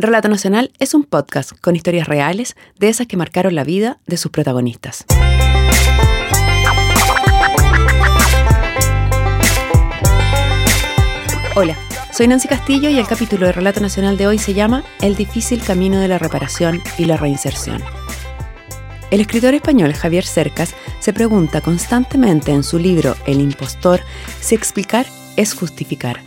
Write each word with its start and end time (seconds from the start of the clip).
Relato 0.00 0.28
Nacional 0.28 0.70
es 0.78 0.94
un 0.94 1.02
podcast 1.02 1.50
con 1.60 1.74
historias 1.74 2.06
reales 2.06 2.54
de 2.78 2.88
esas 2.88 3.08
que 3.08 3.16
marcaron 3.16 3.56
la 3.56 3.64
vida 3.64 3.98
de 4.06 4.16
sus 4.16 4.30
protagonistas. 4.30 5.04
Hola, 11.56 11.76
soy 12.12 12.28
Nancy 12.28 12.46
Castillo 12.46 12.88
y 12.88 13.00
el 13.00 13.08
capítulo 13.08 13.46
de 13.46 13.52
Relato 13.52 13.80
Nacional 13.80 14.16
de 14.16 14.28
hoy 14.28 14.38
se 14.38 14.54
llama 14.54 14.84
El 15.00 15.16
difícil 15.16 15.60
camino 15.64 15.98
de 15.98 16.06
la 16.06 16.18
reparación 16.18 16.80
y 16.96 17.06
la 17.06 17.16
reinserción. 17.16 17.82
El 19.10 19.20
escritor 19.20 19.54
español 19.54 19.94
Javier 19.94 20.24
Cercas 20.24 20.76
se 21.00 21.12
pregunta 21.12 21.60
constantemente 21.60 22.52
en 22.52 22.62
su 22.62 22.78
libro 22.78 23.16
El 23.26 23.40
impostor 23.40 24.00
si 24.40 24.54
explicar 24.54 25.06
es 25.36 25.54
justificar. 25.54 26.20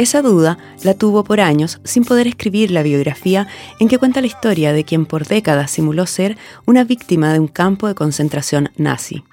Esa 0.00 0.22
duda 0.22 0.56
la 0.82 0.94
tuvo 0.94 1.24
por 1.24 1.42
años 1.42 1.78
sin 1.84 2.06
poder 2.06 2.26
escribir 2.26 2.70
la 2.70 2.82
biografía 2.82 3.48
en 3.80 3.86
que 3.86 3.98
cuenta 3.98 4.22
la 4.22 4.28
historia 4.28 4.72
de 4.72 4.82
quien 4.82 5.04
por 5.04 5.26
décadas 5.26 5.72
simuló 5.72 6.06
ser 6.06 6.38
una 6.64 6.84
víctima 6.84 7.34
de 7.34 7.38
un 7.38 7.48
campo 7.48 7.86
de 7.86 7.94
concentración 7.94 8.70
nazi. 8.78 9.24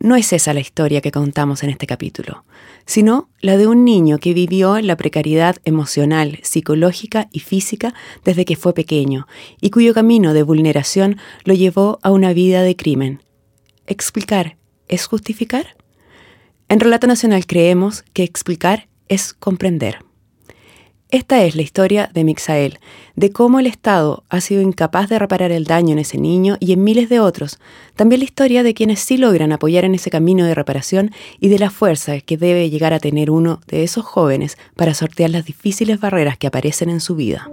No 0.00 0.16
es 0.16 0.32
esa 0.32 0.54
la 0.54 0.60
historia 0.60 1.02
que 1.02 1.12
contamos 1.12 1.62
en 1.62 1.68
este 1.68 1.86
capítulo, 1.86 2.44
sino 2.86 3.28
la 3.42 3.58
de 3.58 3.66
un 3.66 3.84
niño 3.84 4.16
que 4.16 4.32
vivió 4.32 4.80
la 4.80 4.96
precariedad 4.96 5.56
emocional, 5.66 6.38
psicológica 6.42 7.28
y 7.30 7.40
física 7.40 7.92
desde 8.24 8.46
que 8.46 8.56
fue 8.56 8.72
pequeño 8.72 9.26
y 9.60 9.68
cuyo 9.68 9.92
camino 9.92 10.32
de 10.32 10.44
vulneración 10.44 11.18
lo 11.44 11.52
llevó 11.52 11.98
a 12.02 12.10
una 12.10 12.32
vida 12.32 12.62
de 12.62 12.74
crimen. 12.74 13.22
¿Explicar 13.86 14.56
es 14.88 15.04
justificar? 15.04 15.76
En 16.70 16.80
Relato 16.80 17.06
Nacional 17.06 17.46
creemos 17.46 18.02
que 18.14 18.22
explicar 18.22 18.87
es 19.08 19.32
comprender. 19.32 19.98
Esta 21.10 21.42
es 21.42 21.56
la 21.56 21.62
historia 21.62 22.10
de 22.12 22.22
Mixael, 22.22 22.78
de 23.16 23.32
cómo 23.32 23.60
el 23.60 23.66
Estado 23.66 24.24
ha 24.28 24.42
sido 24.42 24.60
incapaz 24.60 25.08
de 25.08 25.18
reparar 25.18 25.52
el 25.52 25.64
daño 25.64 25.92
en 25.92 26.00
ese 26.00 26.18
niño 26.18 26.58
y 26.60 26.74
en 26.74 26.84
miles 26.84 27.08
de 27.08 27.18
otros. 27.18 27.58
También 27.96 28.18
la 28.18 28.26
historia 28.26 28.62
de 28.62 28.74
quienes 28.74 29.00
sí 29.00 29.16
logran 29.16 29.52
apoyar 29.52 29.86
en 29.86 29.94
ese 29.94 30.10
camino 30.10 30.44
de 30.44 30.54
reparación 30.54 31.12
y 31.40 31.48
de 31.48 31.58
la 31.58 31.70
fuerza 31.70 32.20
que 32.20 32.36
debe 32.36 32.68
llegar 32.68 32.92
a 32.92 32.98
tener 32.98 33.30
uno 33.30 33.60
de 33.68 33.84
esos 33.84 34.04
jóvenes 34.04 34.58
para 34.76 34.92
sortear 34.92 35.30
las 35.30 35.46
difíciles 35.46 35.98
barreras 35.98 36.36
que 36.36 36.46
aparecen 36.46 36.90
en 36.90 37.00
su 37.00 37.16
vida. 37.16 37.50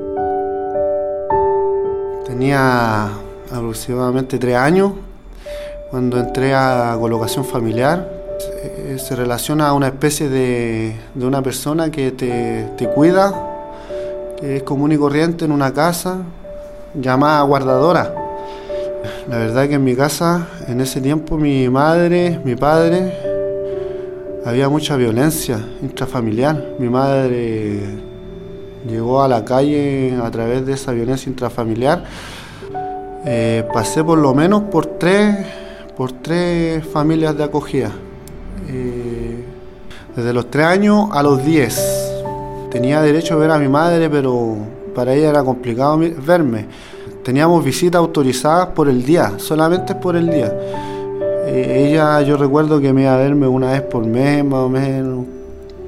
Tenía 2.25 3.05
aproximadamente 3.49 4.37
tres 4.37 4.57
años 4.57 4.91
cuando 5.91 6.19
entré 6.19 6.53
a 6.53 6.97
colocación 6.99 7.45
familiar 7.45 8.11
eh, 8.85 8.99
se 8.99 9.15
relaciona 9.15 9.69
a 9.69 9.73
una 9.73 9.87
especie 9.87 10.29
de, 10.29 10.95
una 11.15 11.41
persona 11.41 11.89
que 11.89 12.11
te, 12.11 12.87
cuida, 12.93 13.33
que 14.39 14.57
es 14.57 14.63
común 14.63 14.91
y 14.91 14.97
corriente 14.97 15.45
en 15.45 15.51
una 15.51 15.73
casa 15.73 16.19
llamada 16.93 17.41
guardadora. 17.41 18.13
La 19.27 19.37
verdad 19.37 19.67
que 19.67 19.73
en 19.75 19.83
mi 19.83 19.95
casa, 19.95 20.49
en 20.67 20.81
ese 20.81 21.01
tiempo, 21.01 21.35
mi 21.35 21.67
madre, 21.67 22.39
mi 22.45 22.55
padre, 22.55 23.11
había 24.45 24.69
mucha 24.69 24.95
violencia 24.95 25.57
intrafamiliar. 25.81 26.75
Mi 26.77 26.87
madre 26.87 27.79
llegó 28.87 29.23
a 29.23 29.27
la 29.27 29.43
calle 29.43 30.15
a 30.23 30.29
través 30.29 30.63
de 30.63 30.73
esa 30.73 30.91
violencia 30.91 31.27
intrafamiliar. 31.27 32.03
Eh, 33.25 33.67
pasé 33.73 34.03
por 34.03 34.19
lo 34.19 34.35
menos 34.35 34.63
por 34.63 34.85
tres, 34.85 35.37
por 35.97 36.11
tres 36.11 36.85
familias 36.85 37.35
de 37.35 37.43
acogida. 37.45 37.91
Eh, 38.67 39.43
desde 40.15 40.33
los 40.33 40.49
3 40.49 40.65
años 40.65 41.09
a 41.11 41.21
los 41.21 41.43
10. 41.43 42.13
Tenía 42.71 43.01
derecho 43.01 43.35
a 43.35 43.37
ver 43.37 43.51
a 43.51 43.57
mi 43.57 43.67
madre, 43.67 44.09
pero 44.09 44.55
para 44.93 45.13
ella 45.13 45.29
era 45.29 45.43
complicado 45.43 45.99
verme. 46.25 46.65
Teníamos 47.23 47.63
visitas 47.63 47.99
autorizadas 47.99 48.67
por 48.67 48.87
el 48.87 49.03
día, 49.03 49.33
solamente 49.37 49.95
por 49.95 50.15
el 50.15 50.29
día. 50.29 50.53
Eh, 51.47 51.87
ella, 51.89 52.21
yo 52.21 52.37
recuerdo 52.37 52.79
que 52.79 52.93
me 52.93 53.03
iba 53.03 53.15
a 53.15 53.17
verme 53.17 53.47
una 53.47 53.71
vez 53.71 53.81
por 53.81 54.05
mes, 54.05 54.43
más 54.43 54.59
o 54.59 54.69
menos. 54.69 55.25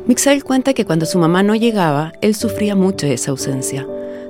Mixael 0.08 0.44
cuenta 0.44 0.74
que 0.74 0.86
cuando 0.86 1.06
su 1.06 1.20
mamá 1.20 1.44
no 1.44 1.56
llegaba, 1.56 2.14
él 2.22 2.34
sufría 2.34 2.76
mucho 2.76 3.08
esa 3.08 3.32
ausencia, 3.32 3.86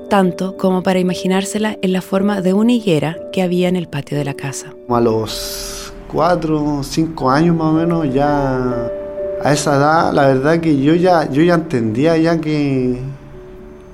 tanto 0.10 0.58
como 0.58 0.82
para 0.82 1.00
imaginársela 1.00 1.78
en 1.82 1.94
la 1.94 2.02
forma 2.02 2.42
de 2.42 2.54
una 2.54 2.72
higuera 2.72 3.18
que 3.32 3.44
había 3.44 3.70
en 3.70 3.76
el 3.76 3.88
patio 3.88 4.18
de 4.18 4.26
la 4.26 4.34
casa. 4.34 4.74
A 4.90 5.00
los 5.00 5.87
cuatro, 6.12 6.82
cinco 6.84 7.30
años 7.30 7.56
más 7.56 7.68
o 7.68 7.74
menos, 7.74 8.14
ya 8.14 8.90
a 9.44 9.54
esa 9.54 9.76
edad, 9.76 10.14
la 10.14 10.28
verdad 10.28 10.60
que 10.60 10.82
yo 10.82 10.96
ya, 10.96 11.30
yo 11.30 11.44
ya 11.44 11.56
entendía 11.56 12.18
ya 12.18 12.40
que, 12.40 13.00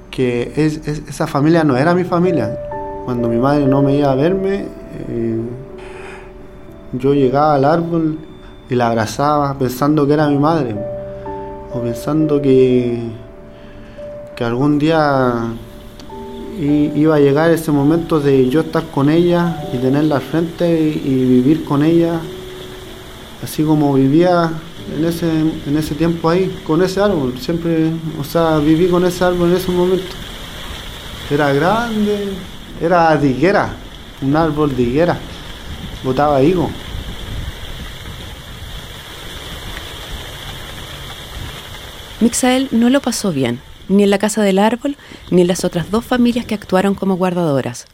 que 0.09 0.51
esa 0.55 1.27
familia 1.27 1.63
no 1.63 1.75
era 1.75 1.93
mi 1.93 2.03
familia. 2.03 2.57
Cuando 3.05 3.27
mi 3.27 3.37
madre 3.37 3.67
no 3.67 3.81
me 3.81 3.95
iba 3.95 4.11
a 4.11 4.15
verme, 4.15 4.65
eh, 5.09 5.37
yo 6.93 7.13
llegaba 7.13 7.55
al 7.55 7.65
árbol 7.65 8.19
y 8.69 8.75
la 8.75 8.87
abrazaba 8.87 9.57
pensando 9.57 10.07
que 10.07 10.13
era 10.13 10.27
mi 10.27 10.37
madre, 10.37 10.75
o 11.73 11.81
pensando 11.81 12.41
que, 12.41 12.99
que 14.35 14.43
algún 14.43 14.79
día 14.79 15.53
y 16.59 16.91
iba 16.95 17.15
a 17.15 17.19
llegar 17.19 17.51
ese 17.51 17.71
momento 17.71 18.19
de 18.19 18.49
yo 18.49 18.61
estar 18.61 18.85
con 18.87 19.09
ella 19.09 19.63
y 19.73 19.77
tenerla 19.77 20.17
al 20.17 20.21
frente 20.21 20.69
y, 20.69 21.25
vivir 21.25 21.63
con 21.63 21.83
ella, 21.83 22.19
así 23.43 23.63
como 23.63 23.93
vivía 23.93 24.51
en 24.95 25.05
ese, 25.05 25.29
en 25.29 25.77
ese 25.77 25.95
tiempo 25.95 26.29
ahí, 26.29 26.55
con 26.65 26.81
ese 26.83 27.01
árbol. 27.01 27.33
Siempre, 27.39 27.91
o 28.19 28.23
sea, 28.23 28.59
viví 28.59 28.87
con 28.87 29.05
ese 29.05 29.23
árbol 29.23 29.49
en 29.49 29.57
ese 29.57 29.71
momento. 29.71 30.15
Era 31.29 31.51
grande, 31.53 32.33
era 32.81 33.15
de 33.17 33.29
higuera, 33.29 33.73
un 34.21 34.35
árbol 34.35 34.75
de 34.75 34.83
higuera, 34.83 35.17
botaba 36.03 36.41
higo. 36.43 36.69
Mixael 42.19 42.69
no 42.71 42.89
lo 42.89 43.01
pasó 43.01 43.33
bien 43.33 43.59
ni 43.93 44.03
en 44.03 44.09
la 44.09 44.17
casa 44.17 44.41
del 44.41 44.59
árbol, 44.59 44.97
ni 45.31 45.41
en 45.41 45.47
las 45.47 45.63
otras 45.63 45.91
dos 45.91 46.03
familias 46.03 46.45
que 46.45 46.55
actuaron 46.55 46.95
como 46.95 47.15
guardadoras. 47.15 47.85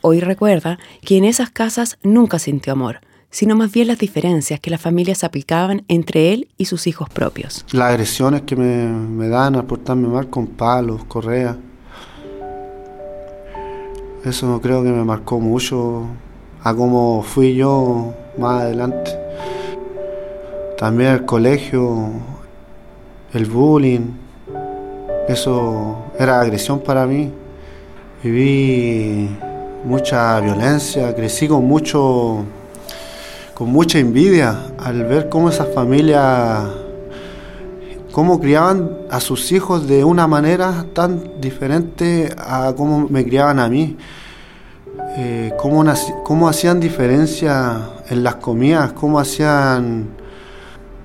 Hoy 0.00 0.20
recuerda 0.20 0.78
que 1.02 1.16
en 1.16 1.24
esas 1.24 1.50
casas 1.50 1.98
nunca 2.02 2.38
sintió 2.38 2.72
amor, 2.72 3.00
sino 3.30 3.56
más 3.56 3.72
bien 3.72 3.88
las 3.88 3.98
diferencias 3.98 4.60
que 4.60 4.70
las 4.70 4.80
familias 4.80 5.24
aplicaban 5.24 5.84
entre 5.88 6.32
él 6.32 6.48
y 6.56 6.66
sus 6.66 6.86
hijos 6.86 7.08
propios. 7.08 7.64
Las 7.72 7.90
agresiones 7.90 8.42
que 8.42 8.56
me, 8.56 9.28
dan 9.28 9.56
al 9.56 9.64
portarme 9.64 10.08
mal 10.08 10.28
con 10.28 10.46
palos, 10.48 11.04
correas. 11.04 11.56
Eso 14.24 14.60
creo 14.60 14.82
que 14.82 14.90
me 14.90 15.04
marcó 15.04 15.38
mucho 15.38 16.06
a 16.62 16.74
cómo 16.74 17.22
fui 17.22 17.54
yo 17.54 18.14
más 18.38 18.62
adelante. 18.62 19.12
También 20.78 21.10
el 21.10 21.24
colegio, 21.24 22.10
el 23.32 23.46
bullying, 23.46 24.25
eso 25.28 26.06
era 26.18 26.40
agresión 26.40 26.80
para 26.80 27.06
mí. 27.06 27.32
Viví 28.22 29.28
mucha 29.84 30.40
violencia, 30.40 31.14
crecí 31.14 31.48
con 31.48 31.64
mucho 31.66 32.44
con 33.54 33.70
mucha 33.70 33.98
envidia 33.98 34.54
al 34.78 35.04
ver 35.04 35.30
cómo 35.30 35.48
esas 35.48 35.72
familias 35.72 36.64
cómo 38.12 38.40
criaban 38.40 38.90
a 39.10 39.20
sus 39.20 39.52
hijos 39.52 39.86
de 39.86 40.04
una 40.04 40.26
manera 40.26 40.86
tan 40.94 41.40
diferente 41.40 42.34
a 42.38 42.72
cómo 42.76 43.08
me 43.08 43.24
criaban 43.24 43.58
a 43.58 43.68
mí. 43.68 43.96
Eh, 45.18 45.52
cómo, 45.58 45.84
cómo 46.24 46.48
hacían 46.48 46.78
diferencia 46.78 47.90
en 48.08 48.22
las 48.22 48.36
comidas, 48.36 48.92
cómo 48.92 49.18
hacían 49.18 50.08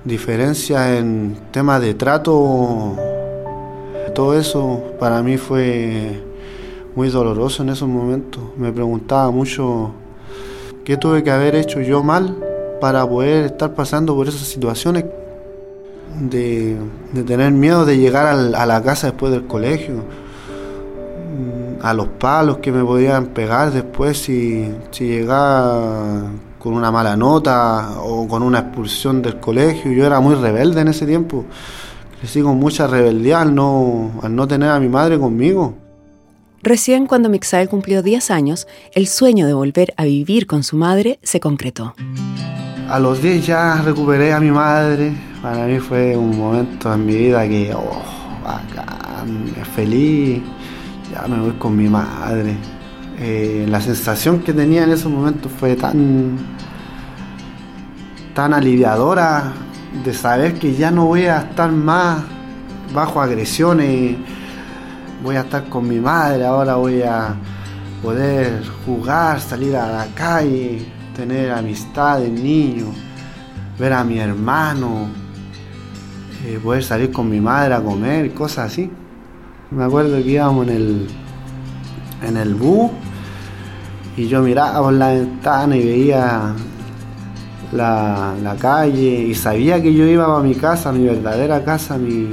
diferencia 0.04 0.98
en 0.98 1.36
temas 1.50 1.80
de 1.80 1.94
trato 1.94 2.96
todo 4.14 4.38
eso 4.38 4.82
para 4.98 5.22
mí 5.22 5.36
fue 5.36 6.20
muy 6.94 7.08
doloroso 7.08 7.62
en 7.62 7.70
esos 7.70 7.88
momentos. 7.88 8.42
Me 8.56 8.72
preguntaba 8.72 9.30
mucho 9.30 9.92
qué 10.84 10.96
tuve 10.96 11.22
que 11.22 11.30
haber 11.30 11.54
hecho 11.54 11.80
yo 11.80 12.02
mal 12.02 12.36
para 12.80 13.06
poder 13.06 13.46
estar 13.46 13.74
pasando 13.74 14.14
por 14.14 14.28
esas 14.28 14.42
situaciones 14.42 15.04
de, 16.20 16.76
tener 17.26 17.52
miedo 17.52 17.84
de 17.84 17.96
llegar 17.96 18.26
a 18.26 18.66
la 18.66 18.82
casa 18.82 19.08
después 19.08 19.32
del 19.32 19.46
colegio, 19.46 19.94
mm, 19.94 21.84
a 21.84 21.94
los 21.94 22.08
palos 22.08 22.58
que 22.58 22.72
me 22.72 22.84
podían 22.84 23.26
pegar 23.28 23.72
después 23.72 24.18
si, 24.18 24.68
si 24.90 25.06
llegaba 25.06 26.24
con 26.58 26.74
una 26.74 26.90
mala 26.90 27.16
nota 27.16 28.00
o 28.02 28.28
con 28.28 28.42
una 28.42 28.58
expulsión 28.60 29.22
del 29.22 29.40
colegio. 29.40 29.90
Yo 29.92 30.04
era 30.04 30.20
muy 30.20 30.34
rebelde 30.34 30.80
en 30.82 30.88
ese 30.88 31.06
tiempo 31.06 31.44
crecí 32.22 32.40
con 32.40 32.56
mucha 32.56 32.86
rebeldía 32.86 33.40
al 33.40 33.52
no, 33.52 34.12
al 34.22 34.36
no 34.36 34.46
tener 34.46 34.70
a 34.70 34.78
mi 34.78 34.88
madre 34.88 35.18
conmigo. 35.18 35.74
Recién 36.62 37.06
cuando 37.06 37.28
Mixael 37.28 37.68
cumplió 37.68 38.00
10 38.00 38.30
años, 38.30 38.68
el 38.94 39.08
sueño 39.08 39.44
de 39.48 39.54
volver 39.54 39.92
a 39.96 40.04
vivir 40.04 40.46
con 40.46 40.62
su 40.62 40.76
madre 40.76 41.18
se 41.24 41.40
concretó. 41.40 41.96
A 42.88 43.00
los 43.00 43.20
10 43.20 43.44
ya 43.44 43.82
recuperé 43.82 44.32
a 44.32 44.38
mi 44.38 44.52
madre. 44.52 45.12
Para 45.42 45.66
mí 45.66 45.80
fue 45.80 46.16
un 46.16 46.38
momento 46.38 46.94
en 46.94 47.06
mi 47.06 47.16
vida 47.16 47.48
que, 47.48 47.74
oh, 47.74 48.00
bacán, 48.44 49.52
feliz. 49.74 50.42
ya 51.12 51.26
me 51.26 51.40
voy 51.40 51.52
con 51.58 51.76
mi 51.76 51.88
madre. 51.88 52.54
Eh, 53.18 53.66
la 53.68 53.80
sensación 53.80 54.38
que 54.42 54.52
tenía 54.52 54.84
en 54.84 54.92
ese 54.92 55.08
momento 55.08 55.48
fue 55.48 55.74
tan, 55.74 56.38
tan 58.32 58.54
aliviadora 58.54 59.52
de 60.04 60.14
saber 60.14 60.54
que 60.54 60.74
ya 60.74 60.90
no 60.90 61.06
voy 61.06 61.26
a 61.26 61.38
estar 61.38 61.70
más 61.70 62.22
bajo 62.92 63.20
agresiones, 63.20 64.16
voy 65.22 65.36
a 65.36 65.40
estar 65.40 65.68
con 65.68 65.86
mi 65.86 66.00
madre, 66.00 66.44
ahora 66.44 66.76
voy 66.76 67.02
a 67.02 67.34
poder 68.02 68.62
jugar, 68.84 69.40
salir 69.40 69.76
a 69.76 69.86
la 69.86 70.06
calle, 70.14 70.84
tener 71.14 71.52
amistades, 71.52 72.30
niños, 72.30 72.88
ver 73.78 73.92
a 73.92 74.02
mi 74.02 74.18
hermano, 74.18 75.08
eh, 76.44 76.58
poder 76.62 76.82
salir 76.82 77.12
con 77.12 77.28
mi 77.28 77.40
madre 77.40 77.74
a 77.74 77.80
comer, 77.80 78.34
cosas 78.34 78.72
así. 78.72 78.90
Me 79.70 79.84
acuerdo 79.84 80.16
que 80.16 80.30
íbamos 80.30 80.66
en 80.66 80.74
el, 80.74 81.08
en 82.26 82.36
el 82.36 82.54
bus 82.54 82.90
y 84.16 84.26
yo 84.26 84.42
miraba 84.42 84.82
por 84.82 84.92
la 84.92 85.08
ventana 85.08 85.76
y 85.76 85.84
veía 85.84 86.54
la, 87.72 88.56
calle 88.58 89.26
y 89.28 89.34
sabía 89.34 89.82
que 89.82 89.92
yo 89.92 90.04
iba 90.04 90.38
a 90.38 90.42
mi 90.42 90.54
casa, 90.54 90.92
mi 90.92 91.04
verdadera 91.06 91.64
casa, 91.64 91.96
mi, 91.98 92.28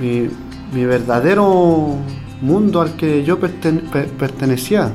mi, 0.00 0.28
mi 0.72 0.84
verdadero 0.84 1.96
mundo 2.40 2.80
al 2.80 2.96
que 2.96 3.24
yo 3.24 3.38
pertenecía. 3.38 4.92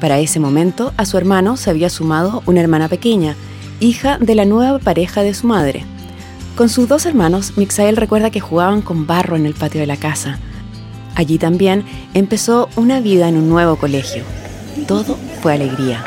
Para 0.00 0.20
ese 0.20 0.38
momento, 0.38 0.92
a 0.96 1.04
su 1.04 1.18
hermano 1.18 1.56
se 1.56 1.70
había 1.70 1.90
sumado 1.90 2.42
una 2.46 2.60
hermana 2.60 2.88
pequeña, 2.88 3.34
hija 3.80 4.18
de 4.18 4.34
la 4.34 4.44
nueva 4.44 4.78
pareja 4.78 5.22
de 5.22 5.34
su 5.34 5.46
madre. 5.46 5.84
Con 6.56 6.68
sus 6.68 6.88
dos 6.88 7.06
hermanos, 7.06 7.52
Mixael 7.56 7.96
recuerda 7.96 8.30
que 8.30 8.40
jugaban 8.40 8.82
con 8.82 9.06
barro 9.06 9.36
en 9.36 9.46
el 9.46 9.54
patio 9.54 9.80
de 9.80 9.86
la 9.86 9.96
casa. 9.96 10.38
Allí 11.14 11.38
también 11.38 11.84
empezó 12.14 12.68
una 12.76 13.00
vida 13.00 13.28
en 13.28 13.36
un 13.36 13.48
nuevo 13.48 13.76
colegio. 13.76 14.22
Todo 14.86 15.16
fue 15.42 15.54
alegría. 15.54 16.04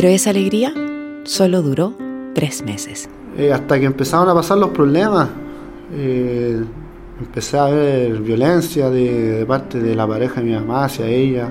Pero 0.00 0.10
esa 0.10 0.30
alegría 0.30 0.72
solo 1.24 1.60
duró 1.60 1.92
tres 2.32 2.62
meses. 2.62 3.08
Eh, 3.36 3.52
hasta 3.52 3.80
que 3.80 3.86
empezaron 3.86 4.28
a 4.28 4.34
pasar 4.34 4.56
los 4.56 4.70
problemas. 4.70 5.28
Eh, 5.92 6.62
empecé 7.18 7.58
a 7.58 7.64
ver 7.64 8.20
violencia 8.20 8.90
de, 8.90 9.44
parte 9.44 9.80
de 9.80 9.96
la 9.96 10.06
pareja 10.06 10.40
de 10.40 10.46
mi 10.46 10.52
mamá 10.54 10.84
hacia 10.84 11.08
ella. 11.08 11.50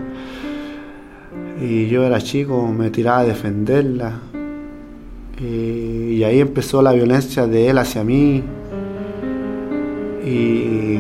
Y 1.62 1.88
yo 1.90 2.06
era 2.06 2.22
chico, 2.22 2.66
me 2.70 2.90
tiraba 2.90 3.20
a 3.20 3.26
defenderla. 3.26 4.14
Eh, 5.42 6.14
y 6.16 6.24
ahí 6.24 6.40
empezó 6.40 6.82
la 6.82 6.94
violencia 6.94 7.48
de 7.48 7.68
él 7.68 7.78
hacia 7.78 8.06
mí. 8.06 8.42
Y, 10.26 11.00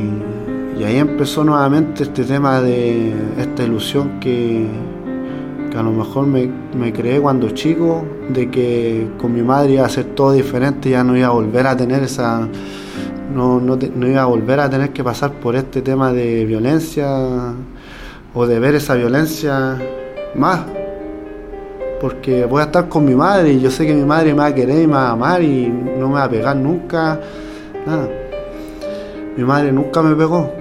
y 0.77 0.83
ahí 0.83 0.97
empezó 0.97 1.45
nuevamente 1.45 2.03
este 2.03 2.25
tema 2.25 2.59
de 2.59 3.13
esta 3.39 3.63
ilusión 3.63 4.19
que, 4.19 4.67
a 5.77 5.83
lo 5.83 5.91
mejor 5.91 6.25
me, 6.25 6.93
creé 6.93 7.19
cuando 7.21 7.51
chico, 7.51 8.03
de 8.29 8.49
que 8.49 9.07
con 9.19 9.33
mi 9.33 9.43
madre 9.43 9.73
iba 9.73 9.85
a 9.85 9.89
ser 9.89 10.05
todo 10.05 10.31
diferente, 10.31 10.89
ya 10.89 11.03
no 11.03 11.15
iba 11.15 11.27
a 11.27 11.31
volver 11.31 11.67
a 11.67 11.77
tener 11.77 12.01
esa, 12.03 12.47
no, 13.33 13.59
no, 13.59 13.77
no 13.77 14.07
iba 14.07 14.21
a 14.23 14.25
volver 14.25 14.59
a 14.59 14.69
tener 14.69 14.91
que 14.91 15.03
pasar 15.03 15.33
por 15.33 15.55
este 15.55 15.81
tema 15.81 16.11
de 16.11 16.45
violencia 16.45 17.07
o 18.33 18.47
de 18.47 18.59
ver 18.59 18.75
esa 18.75 18.95
violencia 18.95 19.77
más. 20.35 20.61
Porque 22.01 22.45
voy 22.45 22.61
a 22.61 22.65
estar 22.65 22.89
con 22.89 23.05
mi 23.05 23.15
madre 23.15 23.53
y 23.53 23.59
yo 23.59 23.71
sé 23.71 23.85
que 23.85 23.93
mi 23.93 24.05
madre 24.05 24.33
me 24.33 24.39
va 24.39 24.45
a 24.47 24.55
querer 24.55 24.83
y 24.83 24.87
me 24.87 24.93
va 24.93 25.09
a 25.09 25.11
amar 25.11 25.41
y 25.41 25.67
no 25.67 26.07
me 26.09 26.15
va 26.15 26.23
a 26.23 26.29
pegar 26.29 26.55
nunca. 26.55 27.19
Nada. 27.85 28.09
Mi 29.35 29.43
madre 29.43 29.71
nunca 29.71 30.01
me 30.01 30.15
pegó 30.15 30.56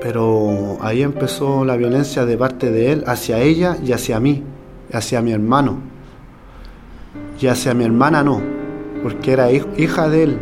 pero 0.00 0.78
ahí 0.80 1.02
empezó 1.02 1.64
la 1.64 1.76
violencia 1.76 2.24
de 2.24 2.36
parte 2.36 2.70
de 2.70 2.92
él 2.92 3.04
hacia 3.06 3.40
ella 3.40 3.76
y 3.84 3.92
hacia 3.92 4.20
mí, 4.20 4.42
hacia 4.92 5.22
mi 5.22 5.32
hermano. 5.32 5.78
Y 7.40 7.46
hacia 7.46 7.74
mi 7.74 7.84
hermana 7.84 8.22
no, 8.22 8.40
porque 9.02 9.32
era 9.32 9.50
hija 9.52 10.08
de 10.08 10.22
él. 10.22 10.38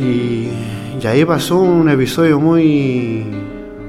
Y, 0.00 0.48
ahí 1.06 1.24
pasó 1.24 1.58
un 1.58 1.88
episodio 1.88 2.38
muy, 2.38 3.24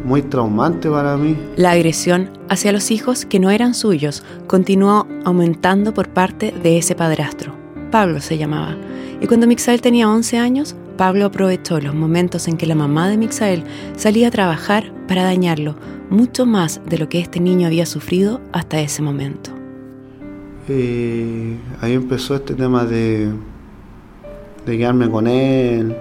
muy 0.06 0.22
traumante 0.22 0.90
para 0.90 1.18
mí. 1.18 1.38
La 1.56 1.72
agresión 1.72 2.30
hacia 2.50 2.72
los 2.72 2.90
hijos 2.90 3.26
que 3.26 3.40
no 3.40 3.50
eran 3.50 3.74
suyos 3.74 4.24
continuó 4.48 5.08
aumentando 5.26 5.94
por 5.94 6.10
parte 6.10 6.54
de 6.64 6.78
ese 6.78 6.96
padrastro. 6.96 7.54
Pablo 7.92 8.22
se 8.22 8.38
llamaba. 8.38 8.78
Y 9.20 9.28
cuando 9.28 9.46
Mixael 9.46 9.82
tenía 9.82 10.10
11 10.10 10.38
años, 10.38 10.76
Pablo 11.02 11.26
aprovechó 11.26 11.82
los 11.82 11.96
momentos 11.96 12.48
en 12.48 12.58
que 12.58 12.68
la 12.68 12.76
mamá 12.76 13.10
de 13.10 13.18
Mixael 13.18 13.64
salía 13.98 14.28
a 14.28 14.30
trabajar 14.30 14.94
para 15.08 15.24
dañarlo, 15.24 15.76
mucho 16.12 16.46
más 16.46 16.80
de 16.86 17.00
lo 17.00 17.10
que 17.10 17.20
este 17.20 17.40
niño 17.40 17.66
había 17.66 17.88
sufrido 17.88 18.40
hasta 18.52 18.80
ese 18.80 19.02
momento. 19.02 19.50
Ahí 20.70 21.94
empezó 21.94 22.36
este 22.36 22.54
tema 22.54 22.86
de, 22.86 23.32
de 24.64 24.78
quedarme 24.78 25.10
con 25.10 25.26
él. 25.26 25.98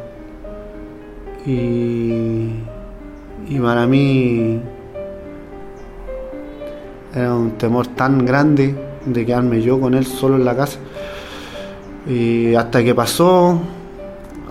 Y, 1.47 2.51
y 3.49 3.59
para 3.59 3.87
mí 3.87 4.61
era 7.15 7.35
un 7.35 7.53
temor 7.53 7.87
tan 7.87 8.27
grande 8.27 8.75
de 9.07 9.25
quedarme 9.25 9.63
yo 9.63 9.81
con 9.81 9.95
él 9.95 10.05
solo 10.05 10.37
en 10.37 10.45
la 10.45 10.55
casa. 10.55 10.79
Y 12.07 12.55
hasta 12.55 12.85
que 12.85 12.95
pasó, 12.95 13.59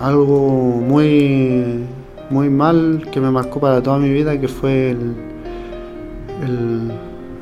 algo 0.00 0.80
muy, 0.80 1.84
muy 2.30 2.48
mal 2.48 3.06
que 3.12 3.20
me 3.20 3.30
marcó 3.30 3.60
para 3.60 3.82
toda 3.82 3.98
mi 3.98 4.10
vida, 4.10 4.40
que 4.40 4.48
fue 4.48 4.92
el, 4.92 6.90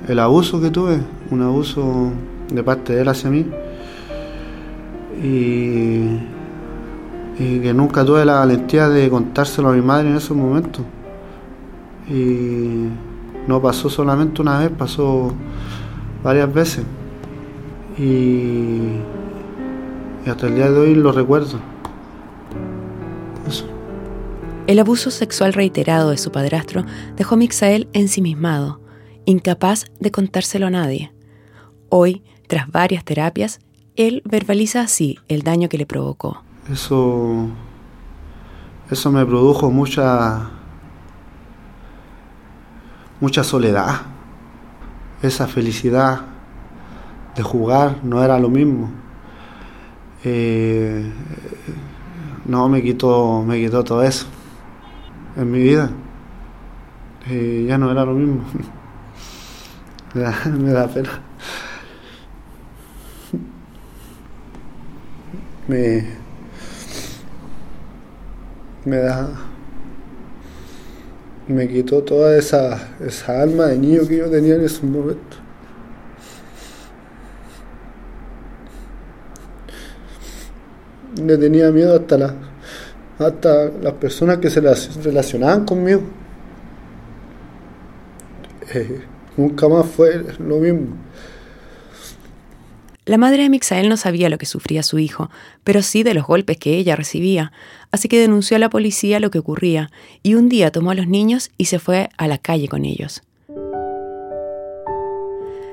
el, 0.09 0.19
abuso 0.19 0.61
que 0.61 0.71
tuve, 0.71 0.99
un 1.31 1.43
abuso 1.43 2.11
de 2.53 2.63
parte 2.63 2.95
de 2.95 3.03
él 3.03 3.09
hacia 3.09 3.31
mí. 3.31 3.47
Y, 5.23 6.19
y, 7.39 7.61
que 7.61 7.73
nunca 7.73 8.05
tuve 8.05 8.25
la 8.25 8.41
valentía 8.41 8.89
de 8.89 9.09
contárselo 9.09 9.69
a 9.69 9.73
mi 9.73 9.83
madre 9.83 10.11
en 10.11 10.17
esos 10.17 10.37
momentos. 10.37 10.85
Y 12.09 12.89
no 13.47 13.63
pasó 13.63 13.89
solamente 13.89 14.43
una 14.43 14.59
vez, 14.59 14.71
pasó 14.77 15.33
varias 16.25 16.53
veces. 16.53 16.85
Y, 17.97 18.03
y 20.27 20.31
hasta 20.31 20.49
el 20.49 20.57
día 20.57 20.71
de 20.71 20.79
hoy 20.79 20.95
lo 20.97 21.13
recuerdo. 21.13 21.78
El 24.69 24.79
abuso 24.81 25.11
sexual 25.11 25.55
reiterado 25.55 26.11
de 26.11 26.19
su 26.19 26.31
padrastro 26.31 26.85
dejó 27.17 27.37
a 27.37 27.39
Mixael 27.39 27.89
ensimismado, 27.95 28.83
incapaz 29.25 29.87
de 29.99 30.11
contárselo 30.11 30.67
a 30.67 30.71
nadie. 30.71 31.11
Hoy, 31.89 32.23
tras 32.49 32.71
varias 32.71 33.03
terapias, 33.03 33.61
él 33.97 34.21
verbaliza 34.27 34.83
así 34.83 35.19
el 35.29 35.41
daño 35.41 35.71
que 35.71 35.79
le 35.79 35.87
provocó. 35.87 36.43
Eso, 36.71 37.49
eso 38.91 39.11
me 39.11 39.25
produjo 39.25 39.71
mucha, 39.71 40.51
mucha 43.23 43.45
soledad. 43.45 44.03
Esa 45.23 45.47
felicidad 45.47 46.27
de 47.35 47.43
jugar 47.43 48.05
no 48.05 48.23
era 48.23 48.39
lo 48.39 48.51
mismo. 48.51 48.91
Eh, 50.25 51.11
no, 52.45 52.69
me 52.69 52.83
quitó, 52.83 53.43
me 53.47 53.59
quitó 53.59 53.83
todo 53.83 54.03
eso 54.03 54.27
en 55.39 55.51
mi 55.51 55.61
vida. 55.61 55.91
Eh, 57.31 57.65
ya 57.67 57.79
no 57.79 57.91
era 57.91 58.05
lo 58.05 58.13
mismo. 58.13 58.45
me, 60.15 60.71
da, 60.73 60.89
pena. 60.89 61.11
Me, 65.67 66.05
me 68.85 68.97
da 68.97 69.49
me 71.49 71.67
quitó 71.67 72.03
toda 72.03 72.37
esa, 72.37 72.89
esa 73.01 73.43
alma 73.43 73.67
de 73.67 73.79
niño 73.79 74.07
que 74.07 74.19
yo 74.19 74.31
tenía 74.31 74.55
en 74.57 74.65
ese 74.65 74.85
momento. 74.85 75.39
Le 81.17 81.37
tenía 81.39 81.71
miedo 81.71 81.97
hasta 81.97 82.19
la 82.19 82.35
hasta 83.19 83.71
las 83.83 83.95
personas 83.95 84.39
que 84.39 84.51
se 84.51 84.61
relacionaban 84.61 85.65
conmigo. 85.65 86.03
Eh, 88.75 89.01
nunca 89.37 89.69
más 89.69 89.87
fue 89.87 90.25
lo 90.39 90.59
mismo. 90.59 90.97
La 93.09 93.17
madre 93.17 93.45
de 93.45 93.49
Mixael 93.49 93.89
no 93.89 93.97
sabía 93.97 94.29
lo 94.29 94.37
que 94.37 94.45
sufría 94.45 94.83
su 94.83 94.99
hijo, 94.99 95.31
pero 95.65 95.81
sí 95.81 96.03
de 96.03 96.13
los 96.13 96.27
golpes 96.27 96.59
que 96.59 96.77
ella 96.77 96.95
recibía, 96.95 97.53
así 97.91 98.07
que 98.07 98.21
denunció 98.21 98.57
a 98.59 98.61
la 98.61 98.69
policía 98.69 99.19
lo 99.19 99.31
que 99.31 99.39
ocurría 99.39 99.91
y 100.23 100.35
un 100.35 100.51
día 100.51 100.71
tomó 100.71 100.91
a 100.91 100.95
los 100.95 101.09
niños 101.09 101.51
y 101.57 101.65
se 101.65 101.79
fue 101.79 102.11
a 102.19 102.29
la 102.29 102.37
calle 102.37 102.69
con 102.69 102.85
ellos. 102.85 103.23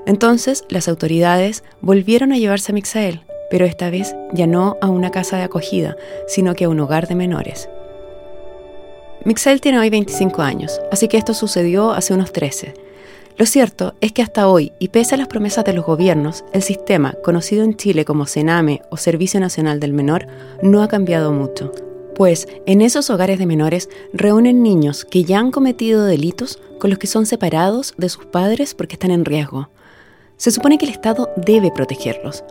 Entonces 0.05 0.63
las 0.69 0.87
autoridades 0.87 1.65
volvieron 1.81 2.31
a 2.31 2.37
llevarse 2.37 2.71
a 2.71 2.75
Mixael, 2.75 3.24
pero 3.49 3.65
esta 3.65 3.89
vez 3.89 4.15
ya 4.33 4.47
no 4.47 4.77
a 4.81 4.89
una 4.89 5.11
casa 5.11 5.37
de 5.37 5.43
acogida, 5.43 5.95
sino 6.27 6.55
que 6.55 6.65
a 6.65 6.69
un 6.69 6.79
hogar 6.79 7.07
de 7.07 7.15
menores. 7.15 7.69
Mixel 9.23 9.59
tiene 9.59 9.79
hoy 9.79 9.89
25 9.89 10.41
años, 10.41 10.79
así 10.91 11.07
que 11.07 11.17
esto 11.17 11.33
sucedió 11.33 11.91
hace 11.91 12.13
unos 12.13 12.31
13. 12.31 12.73
Lo 13.37 13.45
cierto 13.45 13.95
es 13.99 14.13
que 14.13 14.21
hasta 14.21 14.47
hoy, 14.47 14.71
y 14.79 14.89
pese 14.89 15.15
a 15.15 15.17
las 15.17 15.27
promesas 15.27 15.65
de 15.65 15.73
los 15.73 15.85
gobiernos, 15.85 16.45
el 16.53 16.61
sistema, 16.61 17.15
conocido 17.23 17.63
en 17.65 17.75
Chile 17.75 18.05
como 18.05 18.27
CENAME 18.27 18.81
o 18.91 18.97
Servicio 18.97 19.39
Nacional 19.39 19.79
del 19.79 19.91
Menor, 19.93 20.27
no 20.61 20.81
ha 20.81 20.87
cambiado 20.87 21.33
mucho. 21.33 21.71
Pues 22.15 22.47
en 22.65 22.81
esos 22.81 23.09
hogares 23.09 23.39
de 23.39 23.45
menores 23.45 23.89
reúnen 24.13 24.63
niños 24.63 25.03
que 25.03 25.25
ya 25.25 25.39
han 25.39 25.51
cometido 25.51 26.05
delitos 26.05 26.61
con 26.79 26.89
los 26.89 26.97
que 26.97 27.07
son 27.07 27.25
separados 27.25 27.93
de 27.97 28.07
sus 28.07 28.25
padres 28.25 28.73
porque 28.73 28.93
están 28.93 29.11
en 29.11 29.25
riesgo. 29.25 29.69
Se 30.37 30.51
supone 30.51 30.77
que 30.77 30.85
el 30.85 30.91
Estado 30.91 31.29
debe 31.35 31.71
protegerlos, 31.71 32.45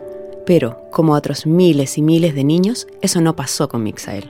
pero, 0.45 0.81
como 0.91 1.13
otros 1.13 1.45
miles 1.45 1.97
y 1.97 2.01
miles 2.01 2.35
de 2.35 2.43
niños, 2.43 2.87
eso 3.01 3.21
no 3.21 3.35
pasó 3.35 3.67
con 3.67 3.83
Mixael. 3.83 4.29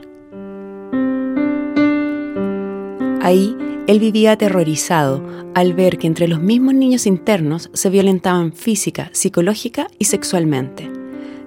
Ahí, 3.22 3.56
él 3.86 4.00
vivía 4.00 4.32
aterrorizado 4.32 5.22
al 5.54 5.74
ver 5.74 5.98
que 5.98 6.06
entre 6.06 6.28
los 6.28 6.40
mismos 6.40 6.74
niños 6.74 7.06
internos 7.06 7.70
se 7.72 7.90
violentaban 7.90 8.52
física, 8.52 9.10
psicológica 9.12 9.88
y 9.98 10.04
sexualmente. 10.04 10.90